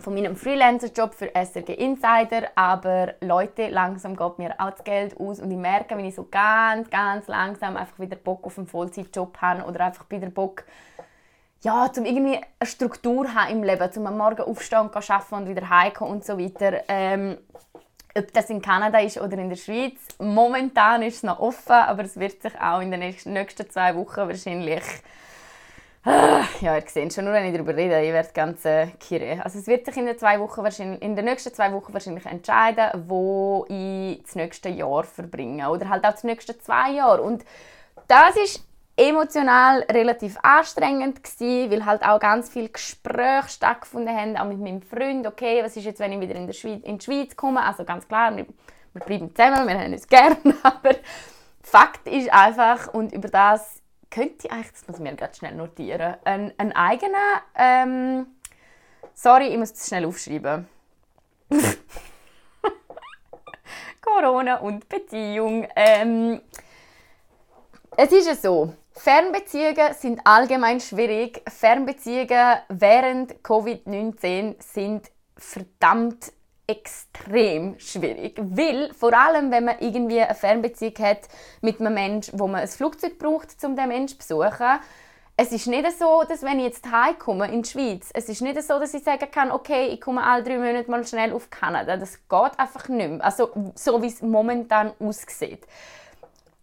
[0.06, 5.39] von meinem Freelancer-Job für SRG Insider, aber Leute, langsam geht mir auch das Geld aus
[5.39, 9.36] und ich merke, wenn ich so ganz, ganz langsam einfach wieder Bock auf einen Vollzeitjob
[9.41, 10.63] habe oder einfach wieder Bock,
[11.63, 15.50] ja, zum irgendwie eine Struktur haben im Leben, zum am Morgen aufstehen und arbeiten und
[15.50, 17.39] wieder heimkommen und so weiter, ähm,
[18.15, 20.00] ob das in Kanada ist oder in der Schweiz.
[20.20, 24.18] Momentan ist es noch offen, aber es wird sich auch in den nächsten zwei Wochen
[24.18, 24.84] wahrscheinlich
[26.06, 29.44] ja, ihr seht schon, nur wenn ich darüber rede, ich werde ganz äh, kirre.
[29.44, 32.26] Also es wird sich in den, zwei Wochen wahrscheinlich, in den nächsten zwei Wochen wahrscheinlich
[32.26, 35.70] entscheiden, wo ich das nächste Jahr verbringe.
[35.70, 37.24] Oder halt auch das nächste zwei Jahre.
[37.24, 37.44] Und
[38.08, 38.63] das ist
[38.98, 44.82] emotional relativ anstrengend gewesen, weil halt auch ganz viele Gespräche stattgefunden haben, auch mit meinem
[44.82, 45.26] Freund.
[45.26, 47.63] Okay, was ist jetzt, wenn ich wieder in, der Schweiz, in die Schweiz komme?
[47.63, 48.46] Also ganz klar, wir,
[48.94, 50.96] wir bleiben zusammen, wir haben uns gerne, aber
[51.62, 53.82] Fakt ist einfach, und über das
[54.15, 57.15] könnte ich eigentlich, das muss ich mir ganz schnell notieren, einen, einen eigenen,
[57.54, 58.28] ähm,
[59.13, 60.69] sorry, ich muss das schnell aufschreiben.
[64.01, 65.67] Corona und Beziehung.
[65.75, 66.39] Ähm,
[67.97, 71.41] es ist ja so, Fernbeziehungen sind allgemein schwierig.
[71.49, 76.32] Fernbeziehungen während Covid-19 sind verdammt
[76.67, 81.21] extrem schwierig, weil vor allem, wenn man irgendwie eine Fernbeziehung hat
[81.62, 84.80] mit einem Menschen, wo man ein Flugzeug braucht, um den Menschen zu besuchen,
[85.38, 88.62] es ist nicht so, dass wenn ich jetzt heimkomme in die Schweiz, es ist nicht
[88.63, 91.97] so, dass ich sagen kann, okay, ich komme alle drei Monate mal schnell auf Kanada.
[91.97, 93.23] Das geht einfach nicht mehr.
[93.23, 95.67] Also so wie es momentan aussieht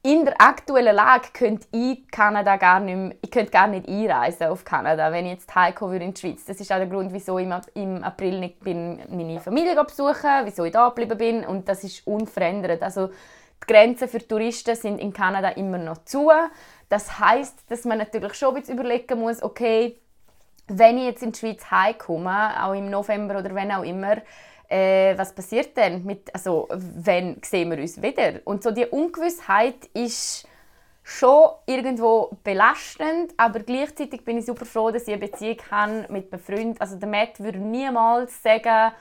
[0.04, 4.48] in der aktuellen Lage könnte ich Kanada gar nicht mehr, ich könnte gar nicht einreisen
[4.48, 6.44] auf Kanada, wenn ich jetzt heimkommen würde in die Schweiz.
[6.44, 10.64] Das ist auch der Grund, wieso ich im April nicht bin, meine Familie besuchen wieso
[10.64, 12.82] ich da geblieben bin und das ist unverändert.
[12.82, 16.32] Also die Grenzen für Touristen sind in Kanada immer noch zu.
[16.88, 19.98] Das heißt, dass man natürlich schon ein überlegen muss, okay,
[20.66, 24.16] wenn ich jetzt in die Schweiz heimkomme, auch im November oder wenn auch immer,
[24.72, 28.40] äh, was passiert denn mit, also wenn sehen wir uns wieder?
[28.44, 30.48] Und so die Ungewissheit ist
[31.02, 36.32] schon irgendwo belastend, aber gleichzeitig bin ich super froh, dass ich eine Beziehung habe mit
[36.32, 36.80] einem Freund.
[36.80, 38.92] Also der Matt würde niemals sagen,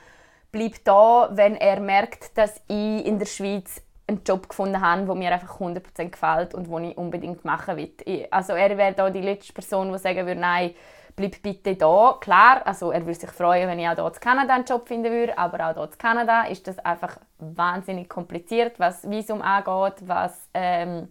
[0.50, 5.14] bleib da, wenn er merkt, dass ich in der Schweiz einen Job gefunden habe, der
[5.14, 8.26] mir einfach 100% gefällt und den ich unbedingt machen will.
[8.30, 10.74] Also er wäre da die letzte Person, die sagen würde, nein,
[11.16, 12.16] bleib bitte da.
[12.20, 15.10] Klar, also er würde sich freuen, wenn ich auch hier in Kanada einen Job finden
[15.10, 20.48] würde, aber auch hier in Kanada ist das einfach wahnsinnig kompliziert, was Visum angeht, was
[20.54, 21.08] ähm,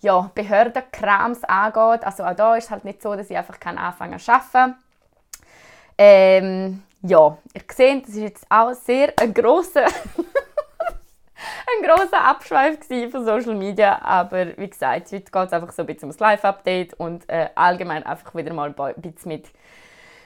[0.00, 2.04] ja, Behördenkrams angeht.
[2.04, 4.76] Also auch da ist es halt nicht so, dass ich einfach anfangen zu arbeiten
[6.02, 9.84] ähm, ja, ihr seht, das ist jetzt auch sehr ein grosser
[11.66, 12.78] ein großer Abschweif
[13.10, 16.94] von Social Media, aber wie gesagt, heute geht es einfach so ein bisschen ums Live-Update
[16.94, 19.48] und äh, allgemein einfach wieder mal ein bisschen mit,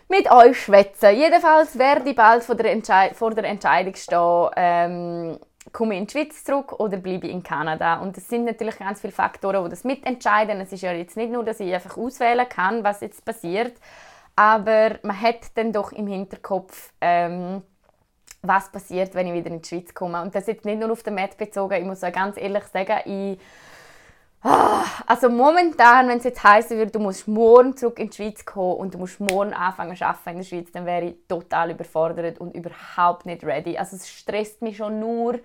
[0.08, 1.16] mit euch schwätzen.
[1.16, 5.38] Jedenfalls werde ich bald vor der, vor der Entscheidung stehen, ähm,
[5.72, 8.00] komme ich in die Schweiz zurück oder bleibe ich in Kanada.
[8.00, 10.60] Und es sind natürlich ganz viele Faktoren, die das mitentscheiden.
[10.60, 13.74] Es ist ja jetzt nicht nur, dass ich einfach auswählen kann, was jetzt passiert,
[14.36, 17.62] aber man hat dann doch im Hinterkopf, ähm,
[18.46, 20.22] was passiert, wenn ich wieder in die Schweiz komme.
[20.22, 22.98] Und das jetzt nicht nur auf den Met bezogen, ich muss auch ganz ehrlich sagen,
[23.04, 23.38] ich
[24.44, 28.44] ah, also momentan, wenn es jetzt heißen würde, du musst morgen zurück in die Schweiz
[28.44, 31.70] kommen und du musst morgen anfangen zu arbeiten in der Schweiz, dann wäre ich total
[31.70, 33.76] überfordert und überhaupt nicht ready.
[33.76, 35.38] Also es stresst mich schon nur,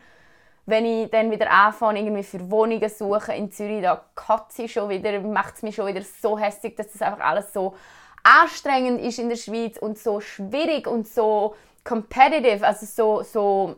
[0.65, 4.89] wenn ich dann wieder anfange, irgendwie für Wohnungen suchen in Zürich, da kotze ich schon
[4.89, 7.75] wieder, macht es mich schon wieder so hässlich, dass das einfach alles so
[8.23, 11.55] anstrengend ist in der Schweiz und so schwierig und so
[11.89, 13.75] competitive, also so, so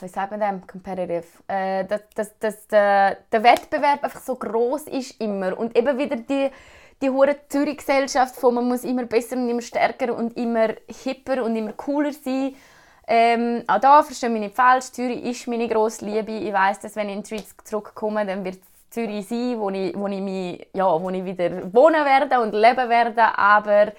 [0.00, 4.82] wie sagt man dem, competitive, äh, dass, dass, dass der, der Wettbewerb einfach so groß
[4.88, 6.50] ist immer und eben wieder die
[7.00, 10.70] die hure Zürich-Gesellschaft von man muss immer besser und immer stärker und immer
[11.04, 12.56] hipper und immer cooler sein.
[13.06, 16.32] Ähm, auch da verstehe mich nicht falsch, Zürich ist meine grosse Liebe.
[16.32, 19.96] Ich weiß, dass wenn ich in Schweiz zurückkomme, dann wird es Zürich sein, wo ich,
[19.96, 23.92] wo ich, mich, ja, wo ich wieder wohnen werde und leben werde, aber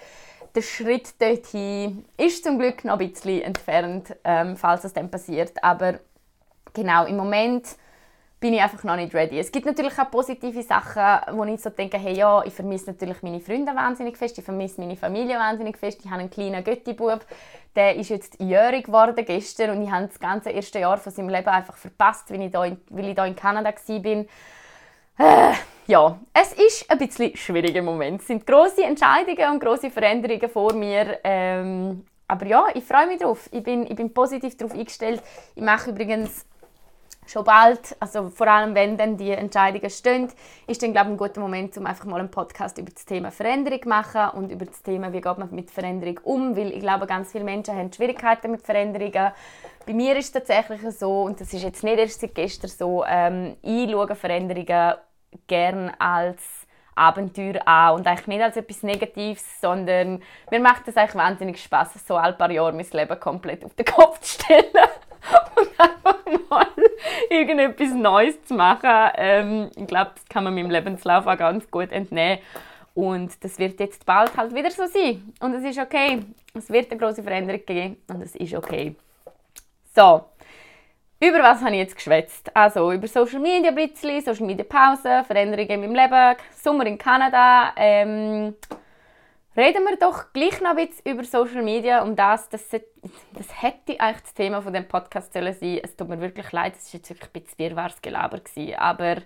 [0.60, 5.54] der Schritt dorthin ist zum Glück noch ein bisschen entfernt, ähm, falls es dann passiert.
[5.64, 6.00] Aber
[6.74, 7.66] genau, im Moment
[8.42, 9.40] bin ich einfach noch nicht ready.
[9.40, 13.24] Es gibt natürlich auch positive Sachen, wo ich so denke, hey, ja, ich vermisse natürlich
[13.24, 16.02] meine Freunde wahnsinnig fest, ich vermisse meine Familie wahnsinnig fest.
[16.04, 17.26] Ich habe einen kleinen Götti-Bub,
[17.78, 21.30] der ist jetzt jährig geworden gestern und ich habe das ganze erste Jahr von seinem
[21.30, 24.26] Leben einfach verpasst, weil ich da in, in Kanada war.
[25.20, 25.52] Äh,
[25.88, 28.22] ja, es ist ein bisschen schwierig im Moment.
[28.22, 31.20] Es sind große Entscheidungen und große Veränderungen vor mir.
[31.26, 33.50] Ähm, aber ja, ich freue mich drauf.
[33.52, 35.22] Ich bin, ich bin positiv darauf eingestellt.
[35.56, 36.46] Ich mache übrigens
[37.28, 40.30] schon bald, also vor allem wenn dann die Entscheidungen stehen,
[40.66, 43.30] ist dann glaube ich ein guter Moment, um einfach mal einen Podcast über das Thema
[43.30, 46.80] Veränderung zu machen und über das Thema, wie geht man mit Veränderung um, weil ich
[46.80, 49.32] glaube, ganz viele Menschen haben Schwierigkeiten mit Veränderungen.
[49.86, 53.04] Bei mir ist es tatsächlich so, und das ist jetzt nicht erst seit gestern so,
[53.08, 54.96] ähm, ich schaue Veränderungen
[55.48, 56.42] gern als
[56.96, 62.06] Abenteuer an und eigentlich nicht als etwas Negatives, sondern mir macht es eigentlich wahnsinnig Spaß,
[62.06, 64.66] so ein paar Jahre mein Leben komplett auf den Kopf zu stellen
[65.56, 66.68] und einfach mal
[67.30, 69.12] irgendetwas Neues zu machen.
[69.16, 72.40] Ähm, ich glaube, das kann man meinem Lebenslauf auch ganz gut entnehmen.
[72.96, 75.34] Und das wird jetzt bald halt wieder so sein.
[75.40, 76.22] Und es ist okay.
[76.54, 78.96] Es wird eine große Veränderung geben und es ist okay.
[79.96, 80.26] So,
[81.22, 82.56] über was habe ich jetzt geschwätzt?
[82.56, 86.98] Also über Social Media ein bisschen, Social Media Pause, Veränderungen in meinem Leben, Sommer in
[86.98, 87.74] Kanada.
[87.76, 88.56] Ähm,
[89.58, 92.04] reden wir doch gleich noch ein bisschen über Social Media.
[92.04, 95.82] Um das, das, das hätte eigentlich das Thema von dem Podcast sollen sein.
[95.84, 98.76] Es tut mir wirklich leid, es war jetzt wirklich ein bisschen wirrwarres Gelaber gewesen.
[98.76, 99.18] Aber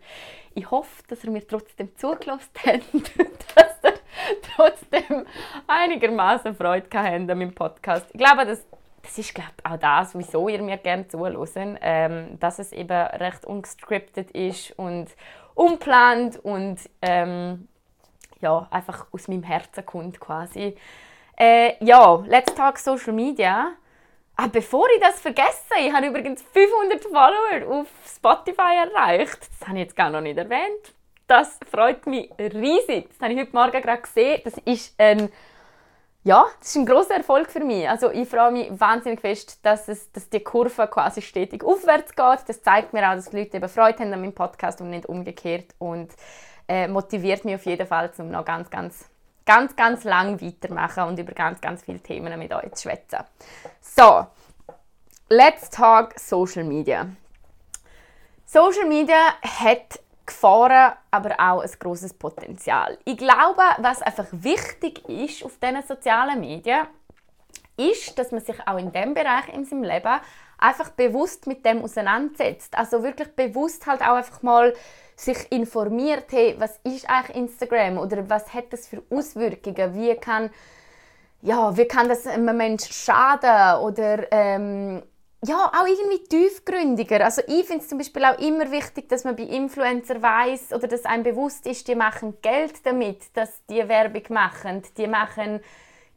[0.55, 2.93] ich hoffe, dass ihr mir trotzdem zugelassen habt,
[3.55, 3.93] dass ihr
[4.55, 5.27] trotzdem
[5.67, 8.07] einigermaßen Freude habt an meinem Podcast.
[8.11, 8.65] Ich glaube, das
[9.03, 13.45] das ist glaube auch das, wieso ihr mir gerne zuhört, ähm, dass es eben recht
[13.45, 15.09] unscripted ist und
[15.53, 17.67] unplant und ähm,
[18.39, 20.75] ja, einfach aus meinem Herzen kommt quasi.
[21.37, 23.73] Äh, ja, Let's Talk Social Media.
[24.35, 29.39] Ah, bevor ich das vergesse, ich habe übrigens 500 Follower auf Spotify erreicht.
[29.59, 30.93] Das habe ich jetzt gar noch nicht erwähnt.
[31.27, 33.09] Das freut mich riesig.
[33.09, 34.41] Das habe ich heute Morgen gerade gesehen.
[34.43, 35.29] Das ist ein
[36.23, 37.87] ja, das ist ein großer Erfolg für mich.
[37.87, 42.47] Also ich freue mich wahnsinnig fest, dass, es, dass die Kurve quasi stetig aufwärts geht.
[42.47, 45.05] Das zeigt mir auch, dass die Leute eben Freude haben an meinem Podcast und nicht
[45.05, 46.11] umgekehrt und
[46.67, 49.05] äh, motiviert mich auf jeden Fall, um noch ganz, ganz,
[49.45, 53.19] ganz, ganz lang weitermachen und über ganz, ganz viele Themen mit euch zu schwätzen.
[53.81, 54.25] So,
[55.27, 57.07] let's talk Social Media.
[58.45, 62.97] Social Media hat Gefahren, aber auch ein großes Potenzial.
[63.05, 66.87] Ich glaube, was einfach wichtig ist auf diesen sozialen Medien,
[67.77, 70.19] ist, dass man sich auch in dem Bereich in seinem Leben
[70.57, 72.77] einfach bewusst mit dem auseinandersetzt.
[72.77, 74.73] Also wirklich bewusst halt auch einfach mal
[75.15, 79.93] sich informiert, hey, was ist eigentlich Instagram oder was hat das für Auswirkungen?
[79.93, 80.49] Wie kann
[81.41, 85.03] ja, wie kann das einem Menschen schaden oder ähm,
[85.45, 87.23] ja, auch irgendwie tiefgründiger.
[87.23, 90.87] Also ich finde es zum Beispiel auch immer wichtig, dass man bei Influencer weiß oder
[90.87, 94.83] dass einem bewusst ist, die machen Geld damit, dass die Werbung machen.
[94.97, 95.59] Die machen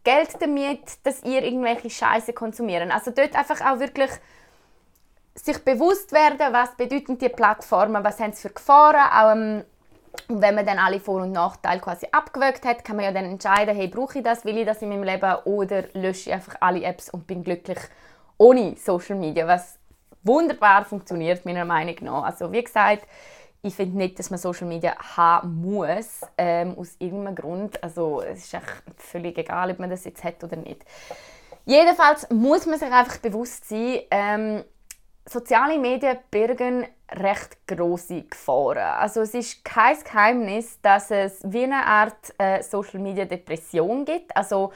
[0.04, 2.92] Geld damit, dass ihr irgendwelche Scheiße konsumieren.
[2.92, 4.10] Also dort einfach auch wirklich
[5.34, 9.64] sich bewusst werden, was bedeuten die Plattformen, was haben sie für Gefahren, auch ähm,
[10.28, 13.26] und wenn man dann alle Vor- und Nachteile quasi abgewögt hat, kann man ja dann
[13.26, 16.56] entscheiden, hey, brauche ich das, will ich das in meinem Leben oder lösche ich einfach
[16.60, 17.78] alle Apps und bin glücklich
[18.38, 19.78] ohne Social Media, was
[20.22, 22.24] wunderbar funktioniert, meiner Meinung nach.
[22.24, 23.06] Also wie gesagt,
[23.62, 27.82] ich finde nicht, dass man Social Media haben muss, ähm, aus irgendeinem Grund.
[27.82, 30.84] Also es ist echt völlig egal, ob man das jetzt hat oder nicht.
[31.64, 34.64] Jedenfalls muss man sich einfach bewusst sein, ähm,
[35.28, 38.78] soziale Medien birgen recht große Gefahren.
[38.78, 44.36] Also es ist kein Geheimnis, dass es wie eine Art äh, Social Media Depression gibt.
[44.36, 44.72] Also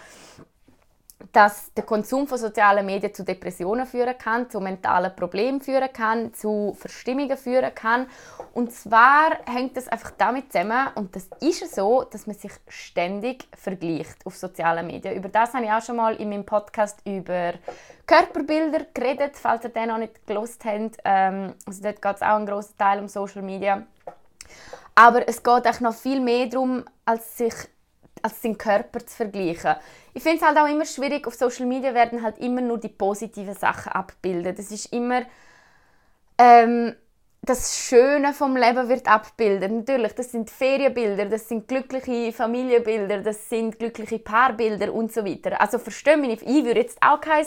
[1.33, 6.33] dass der Konsum von sozialen Medien zu Depressionen führen kann, zu mentalen Problemen führen kann,
[6.35, 8.07] zu Verstimmungen führen kann.
[8.53, 13.47] Und zwar hängt das einfach damit zusammen, und das ist so, dass man sich ständig
[13.57, 15.15] vergleicht auf sozialen Medien.
[15.15, 17.53] Über das habe ich auch schon mal in meinem Podcast über
[18.07, 20.97] Körperbilder geredet, falls ihr den noch nicht gelost habt.
[21.05, 23.83] Ähm, also dort geht es auch einen grossen Teil um Social Media.
[24.95, 27.55] Aber es geht auch noch viel mehr darum, als sich
[28.23, 29.77] als seinen Körper zu vergleichen.
[30.15, 32.89] Ich finde es halt auch immer schwierig, auf Social Media werden halt immer nur die
[32.89, 34.55] positiven Sachen abbilden.
[34.55, 35.23] Das ist immer
[36.39, 36.95] ähm,
[37.43, 39.73] das Schöne vom Leben wird abbildet.
[39.73, 45.61] Natürlich, das sind Ferienbilder, das sind glückliche Familienbilder, das sind glückliche Paarbilder und so weiter.
[45.61, 47.47] Also verstehe mich nicht, ich würde jetzt auch kein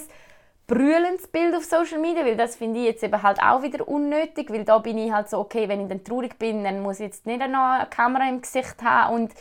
[0.65, 4.49] brüllendes Bild auf Social Media, weil das finde ich jetzt eben halt auch wieder unnötig,
[4.49, 7.07] weil da bin ich halt so, okay, wenn ich dann traurig bin, dann muss ich
[7.07, 9.33] jetzt nicht noch eine Kamera im Gesicht haben und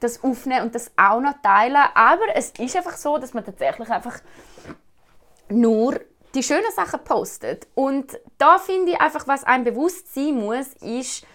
[0.00, 1.76] das aufnehmen und das auch noch teilen.
[1.94, 4.20] Aber es ist einfach so, dass man tatsächlich einfach
[5.48, 6.00] nur
[6.34, 7.66] die schönen Sachen postet.
[7.74, 11.26] Und da finde ich einfach, was einem bewusst sein muss, ist,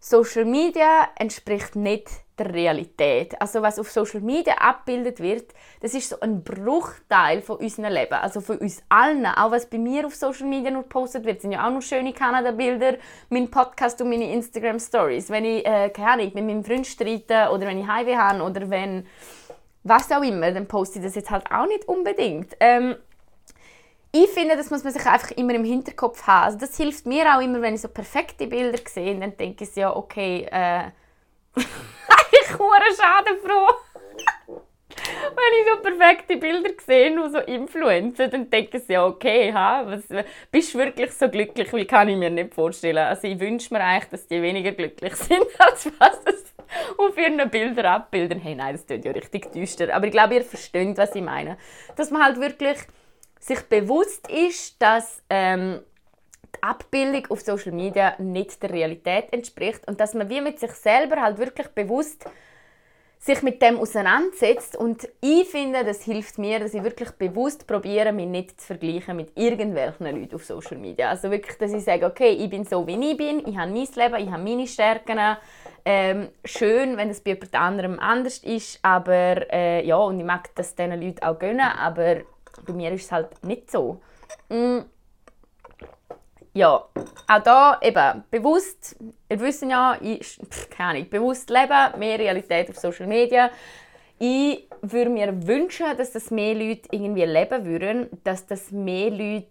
[0.00, 3.40] Social Media entspricht nicht der Realität.
[3.40, 8.14] Also was auf Social Media abgebildet wird, das ist so ein Bruchteil von unserem Leben,
[8.14, 9.26] also von uns allen.
[9.26, 12.12] Auch was bei mir auf Social Media nur gepostet wird, sind ja auch noch schöne
[12.12, 12.96] Kanada-Bilder,
[13.30, 15.30] mein Podcast und meine Instagram-Stories.
[15.30, 18.68] Wenn ich, äh, keine Ahnung, mit meinem Freund streite oder wenn ich Heimweh habe oder
[18.70, 19.06] wenn
[19.84, 22.56] was auch immer, dann poste ich das jetzt halt auch nicht unbedingt.
[22.60, 22.96] Ähm,
[24.14, 26.44] ich finde, das muss man sich einfach immer im Hinterkopf haben.
[26.44, 29.74] Also das hilft mir auch immer, wenn ich so perfekte Bilder sehe, dann denke ich
[29.74, 30.90] ja, okay, äh,
[32.58, 33.74] bin schadenfroh.
[34.96, 39.84] wenn ich so perfekte Bilder sehe, nur so Influencer, dann denke ich ja, okay, ha,
[39.86, 40.04] was,
[40.50, 41.72] bist du wirklich so glücklich?
[41.72, 42.98] Wie kann ich mir nicht vorstellen.
[42.98, 46.54] Also ich wünsche mir eigentlich, dass die weniger glücklich sind, als was es
[46.96, 48.38] auf ihren Bildern abbilden.
[48.38, 49.94] Hey, nein, das tut ja richtig düster.
[49.94, 51.58] Aber ich glaube, ihr versteht, was ich meine.
[51.96, 52.78] Dass man halt wirklich
[53.38, 55.80] sich bewusst ist, dass ähm,
[56.54, 60.72] die Abbildung auf Social Media nicht der Realität entspricht und dass man wie mit sich
[60.72, 62.26] selber halt wirklich bewusst
[63.22, 68.12] sich mit dem auseinandersetzt und ich finde, das hilft mir, dass ich wirklich bewusst probiere,
[68.12, 71.10] mich nicht zu vergleichen mit irgendwelchen Leuten auf Social Media.
[71.10, 73.86] Also wirklich, dass ich sage, okay, ich bin so, wie ich bin, ich habe mein
[73.94, 75.36] Leben, ich habe meine Stärken.
[75.84, 80.52] Ähm, schön, wenn es bei jemand anderem anders ist, aber äh, ja, und ich mag
[80.56, 82.22] das diesen Leuten auch gönnen, aber
[82.66, 84.00] bei mir ist es halt nicht so.
[84.48, 84.80] Mm
[86.54, 86.84] ja,
[87.28, 88.96] auch da eben bewusst,
[89.28, 90.38] ihr wisst ja, ich,
[90.70, 93.50] keine Ahnung, bewusst leben, mehr Realität auf Social Media.
[94.18, 99.48] Ich würde mir wünschen, dass das mehr Leute irgendwie leben würden, dass das mehr Leute,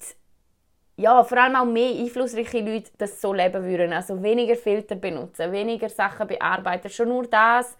[0.95, 3.93] ja, vor allem auch mehr einflussreiche Leute das so leben würden.
[3.93, 6.89] Also weniger Filter benutzen, weniger Sachen bearbeiten.
[6.89, 7.75] Schon nur das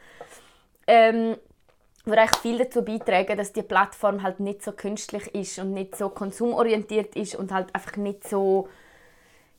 [0.87, 1.37] ähm,
[2.05, 5.95] würde eigentlich viel dazu beitragen, dass die Plattform halt nicht so künstlich ist und nicht
[5.95, 8.67] so konsumorientiert ist und halt einfach nicht so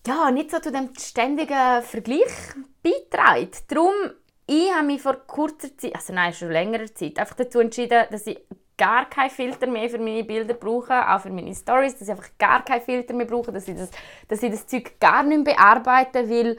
[0.06, 2.32] ja, nicht so zu dem ständigen Vergleich
[2.82, 3.70] beiträgt.
[3.70, 3.92] Darum,
[4.46, 8.26] ich habe mich vor kurzer Zeit, also nein, schon längerer Zeit, einfach dazu entschieden, dass
[8.26, 8.40] ich
[8.76, 12.30] gar keinen Filter mehr für meine Bilder brauche, auch für meine Stories, dass ich einfach
[12.38, 13.90] gar keinen Filter mehr brauche, dass ich das,
[14.28, 16.58] dass ich das Zeug gar nicht mehr bearbeiten will.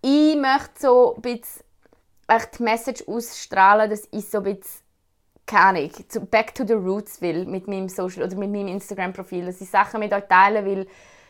[0.00, 1.64] Ich möchte so ein bisschen
[2.56, 4.86] die Message ausstrahlen, dass ich so ein bisschen
[5.46, 5.90] keine Ahnung,
[6.30, 9.98] back to the roots will mit meinem Social oder mit meinem Instagram-Profil, dass ich Sachen
[9.98, 10.86] mit euch teilen will,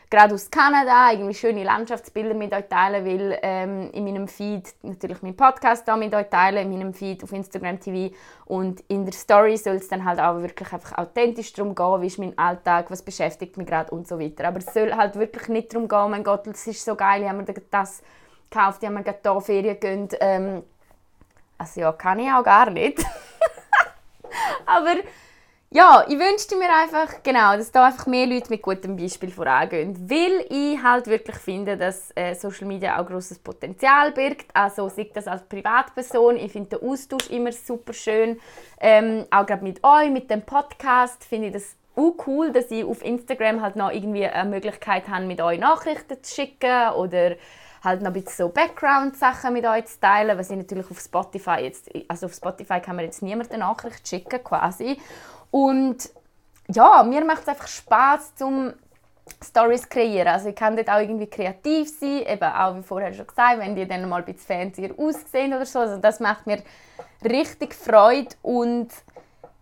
[0.09, 5.21] gerade aus Kanada irgendwie schöne Landschaftsbilder mit euch teilen will, ähm, in meinem Feed, natürlich
[5.21, 9.13] meinen Podcast da mit euch teilen, in meinem Feed auf Instagram TV und in der
[9.13, 12.89] Story soll es dann halt auch wirklich einfach authentisch darum gehen, wie ist mein Alltag,
[12.89, 14.47] was beschäftigt mich gerade und so weiter.
[14.47, 17.21] Aber es soll halt wirklich nicht darum gehen, oh mein Gott, das ist so geil,
[17.21, 18.01] ich habe mir das
[18.49, 20.15] gekauft, ich habe mir gerade hier Ferien gegönnt.
[20.19, 20.63] Ähm,
[21.59, 22.99] also ja, kann ich auch gar nicht.
[24.65, 24.95] Aber
[25.71, 30.09] ja, ich wünschte mir einfach, genau, dass da einfach mehr Leute mit gutem Beispiel vorangehen.
[30.09, 34.47] Weil ich halt wirklich finde, dass äh, Social Media auch großes Potenzial birgt.
[34.53, 36.37] Also sei das als Privatperson.
[36.37, 38.39] Ich finde den Austausch immer super schön.
[38.79, 42.83] Ähm, auch gerade mit euch, mit dem Podcast, finde ich das auch cool, dass ich
[42.83, 47.35] auf Instagram halt noch irgendwie eine Möglichkeit habe, mit euch Nachrichten zu schicken oder
[47.83, 51.59] halt noch ein bisschen so Background-Sachen mit euch zu teilen, was ich natürlich auf Spotify
[51.61, 54.97] jetzt, also auf Spotify kann man jetzt niemand eine Nachricht schicken quasi.
[55.51, 56.09] Und
[56.67, 58.73] ja, mir macht es einfach Spaß zum
[59.43, 60.27] Stories kreieren.
[60.27, 63.75] Also ich kann dort auch irgendwie kreativ sein, eben auch wie vorher schon gesagt, wenn
[63.75, 65.79] die dann mal ein bisschen fancier aussehen oder so.
[65.79, 66.61] Also das macht mir
[67.23, 68.89] richtig Freude und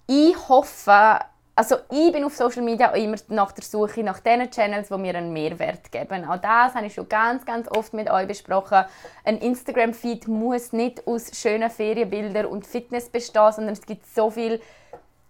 [0.07, 1.19] ich hoffe,
[1.55, 5.15] also ich bin auf Social Media immer nach der Suche nach den Channels, die mir
[5.15, 6.23] einen Mehrwert geben.
[6.25, 8.85] Auch das habe ich schon ganz, ganz oft mit euch besprochen.
[9.25, 14.61] Ein Instagram-Feed muss nicht aus schönen Ferienbildern und Fitness bestehen, sondern es gibt so viel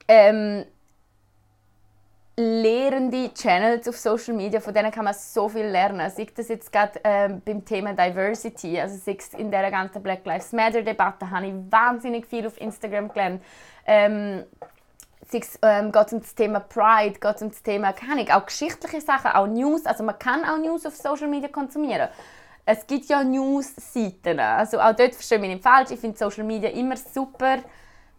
[0.07, 0.65] ähm,
[2.39, 6.09] lehrende Channels auf Social Media, von denen kann man so viel lernen.
[6.11, 10.51] Sei das jetzt gerade ähm, beim Thema Diversity, also sei in der ganzen Black Lives
[10.51, 13.43] Matter Debatte, habe ich wahnsinnig viel auf Instagram gelernt.
[13.87, 14.43] Ähm,
[15.31, 18.45] sei es ähm, geht um das Thema Pride, geht um das Thema, kann ich, auch
[18.45, 22.07] geschichtliche Sachen, auch News, also man kann auch News auf Social Media konsumieren.
[22.65, 26.43] Es gibt ja News-Seiten, also auch dort verstehe ich mich nicht falsch, ich finde Social
[26.43, 27.59] Media immer super,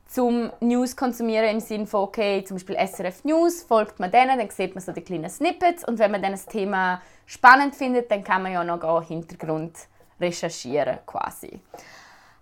[0.08, 4.50] zum News konsumieren im Sinne von, okay, zum Beispiel SRF News, folgt man denen, dann
[4.50, 8.24] sieht man so die kleinen Snippets und wenn man dann das Thema spannend findet, dann
[8.24, 9.76] kann man ja noch auch Hintergrund
[10.18, 11.60] recherchieren quasi.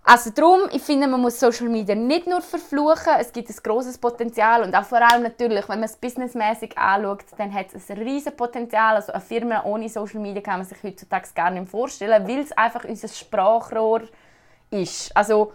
[0.09, 3.97] Also darum, ich finde, man muss Social Media nicht nur verfluchen, es gibt ein großes
[3.97, 7.97] Potenzial und auch vor allem natürlich, wenn man es businessmäßig anschaut, dann hat es ein
[7.97, 8.95] riesiges Potenzial.
[8.95, 12.53] Also eine Firma ohne Social Media kann man sich heutzutage gar nicht vorstellen, weil es
[12.53, 14.03] einfach unser Sprachrohr
[14.71, 15.15] ist.
[15.15, 15.51] Also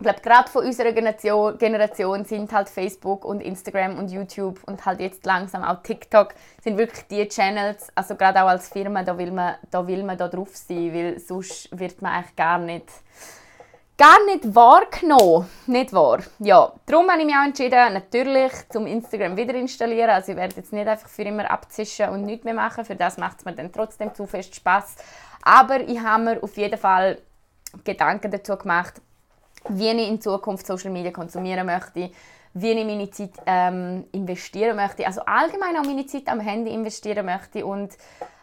[0.00, 4.98] ich glaube, gerade von unserer Generation, sind halt Facebook und Instagram und YouTube und halt
[4.98, 6.34] jetzt langsam auch TikTok
[6.64, 10.16] sind wirklich die Channels, also gerade auch als Firma, da will man da, will man
[10.16, 12.86] da drauf sein, weil sonst wird man eigentlich gar nicht,
[13.98, 15.46] gar nicht wahrgenommen.
[15.66, 16.20] Nicht wahr?
[16.38, 20.08] Ja, darum habe ich mich auch entschieden, natürlich zum Instagram wieder installieren.
[20.08, 23.18] Also ich werde jetzt nicht einfach für immer abzischen und nichts mehr machen, für das
[23.18, 24.96] macht es mir dann trotzdem zu fest Spaß.
[25.42, 27.18] Aber ich habe mir auf jeden Fall
[27.84, 29.02] Gedanken dazu gemacht,
[29.68, 32.10] wie ich in Zukunft Social Media konsumieren möchte,
[32.54, 35.06] wie ich meine Zeit ähm, investieren möchte.
[35.06, 37.96] Also allgemein auch meine Zeit am Handy investieren möchte und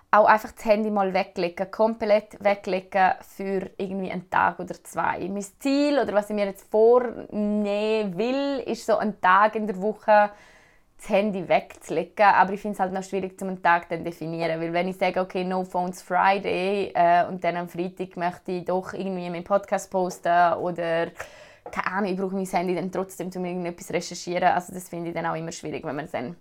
[0.10, 5.28] auch einfach das Handy mal weglegen, komplett weglegen für irgendwie einen Tag oder zwei.
[5.28, 9.82] Mein Ziel oder was ich mir jetzt vornehmen will, ist so ein Tag in der
[9.82, 10.30] Woche
[10.98, 12.26] das Handy wegzulegen.
[12.26, 14.60] Aber ich finde es halt noch schwierig, zum Tag dann definieren.
[14.60, 18.66] Weil wenn ich sage, okay, no phones Friday äh, und dann am Freitag möchte ich
[18.66, 21.08] doch irgendwie meinen Podcast posten oder
[21.72, 24.44] keine Ahnung, ich brauche mein Handy dann trotzdem, um irgendetwas recherchieren.
[24.44, 26.36] Also das finde ich dann auch immer schwierig, wenn man es dann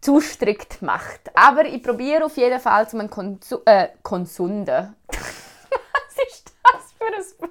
[0.00, 1.30] zu strikt macht.
[1.34, 4.94] Aber ich probiere auf jeden Fall zum Konsu äh, Konsunde.
[5.08, 7.49] Was ist das für ein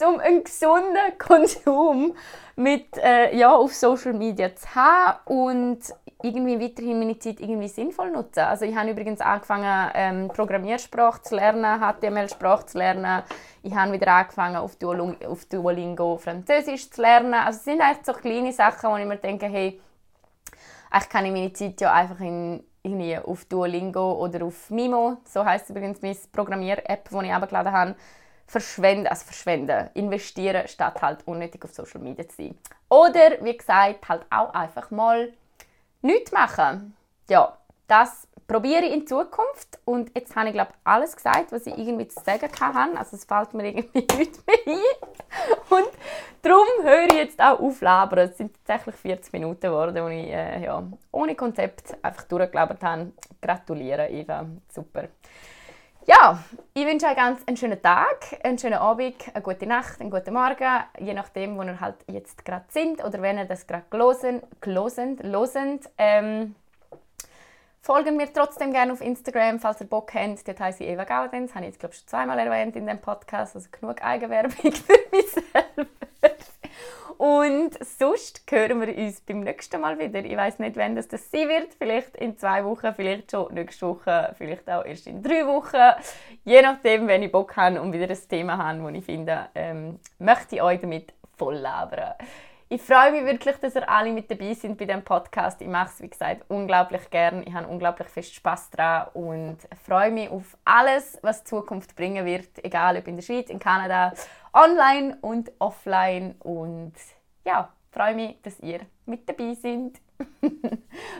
[0.00, 2.14] Zum einen gesunden Konsum
[2.56, 5.80] mit äh, ja, auf Social Media zu haben und
[6.22, 8.40] irgendwie weiterhin meine Zeit irgendwie sinnvoll nutzen.
[8.40, 13.24] Also ich habe übrigens angefangen, ähm, Programmiersprache zu lernen, HTML-Sprache zu lernen.
[13.62, 17.34] Ich habe wieder angefangen, auf, Duolingo, auf Duolingo Französisch zu lernen.
[17.34, 19.82] Also es sind echt so kleine Sachen, wo ich mir denke, hey,
[20.90, 25.44] eigentlich kann ich meine Zeit ja einfach in, irgendwie auf Duolingo oder auf Mimo, so
[25.44, 27.94] heißt übrigens meine Programmier-App, die ich abgeladen habe,
[28.50, 32.58] verschwenden, also verschwenden, investieren, statt halt unnötig auf Social Media zu sein.
[32.88, 35.32] Oder, wie gesagt, halt auch einfach mal
[36.02, 36.96] nichts machen.
[37.28, 41.78] Ja, das probiere ich in Zukunft und jetzt habe ich glaube alles gesagt, was ich
[41.78, 42.96] irgendwie zu sagen kann.
[42.96, 45.78] Also es fällt mir irgendwie nichts mehr ein.
[45.78, 45.90] Und
[46.42, 48.30] darum höre ich jetzt auch auf labern.
[48.30, 50.82] Es sind tatsächlich 40 Minuten geworden, wo ich äh, ja,
[51.12, 53.12] ohne Konzept einfach durchgelabert habe.
[53.40, 54.44] Gratuliere, Eva.
[54.68, 55.04] Super.
[56.06, 56.42] Ja,
[56.72, 60.32] ich wünsche euch ganz einen schönen Tag, einen schönen Abend, eine gute Nacht, einen guten
[60.32, 64.42] Morgen, je nachdem, wo ihr halt jetzt gerade sind oder wenn ihr das gerade gelesen,
[64.62, 65.90] gelesen, losend.
[65.98, 66.54] Ähm,
[67.82, 70.48] folgen mir trotzdem gerne auf Instagram, falls ihr Bock habt.
[70.48, 72.98] Dort heiße ich Eva Gaudenz, habe ich jetzt glaube ich schon zweimal erwähnt in dem
[72.98, 75.90] Podcast, also genug Eigenwerbung für mich selber.
[77.20, 80.24] Und sonst hören wir uns beim nächsten Mal wieder.
[80.24, 81.74] Ich weiß nicht, wann das, sein wird.
[81.76, 86.00] Vielleicht in zwei Wochen, vielleicht schon nächste Woche, vielleicht auch erst in drei Wochen.
[86.46, 90.00] Je nachdem, wenn ich Bock habe und wieder ein Thema habe, das ich finde, ähm,
[90.18, 92.14] möchte ich euch damit voll labern.
[92.72, 95.60] Ich freue mich wirklich, dass ihr alle mit dabei sind bei diesem Podcast.
[95.60, 97.42] Ich mache es, wie gesagt, unglaublich gern.
[97.44, 102.24] Ich habe unglaublich viel Spaß daran und freue mich auf alles, was die Zukunft bringen
[102.24, 102.64] wird.
[102.64, 104.12] Egal ob in der Schweiz, in Kanada,
[104.52, 106.36] online und offline.
[106.38, 106.92] Und
[107.44, 110.00] ja, freue mich, dass ihr mit dabei seid.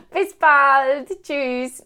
[0.09, 1.21] Bis bald.
[1.21, 1.85] Tschüss.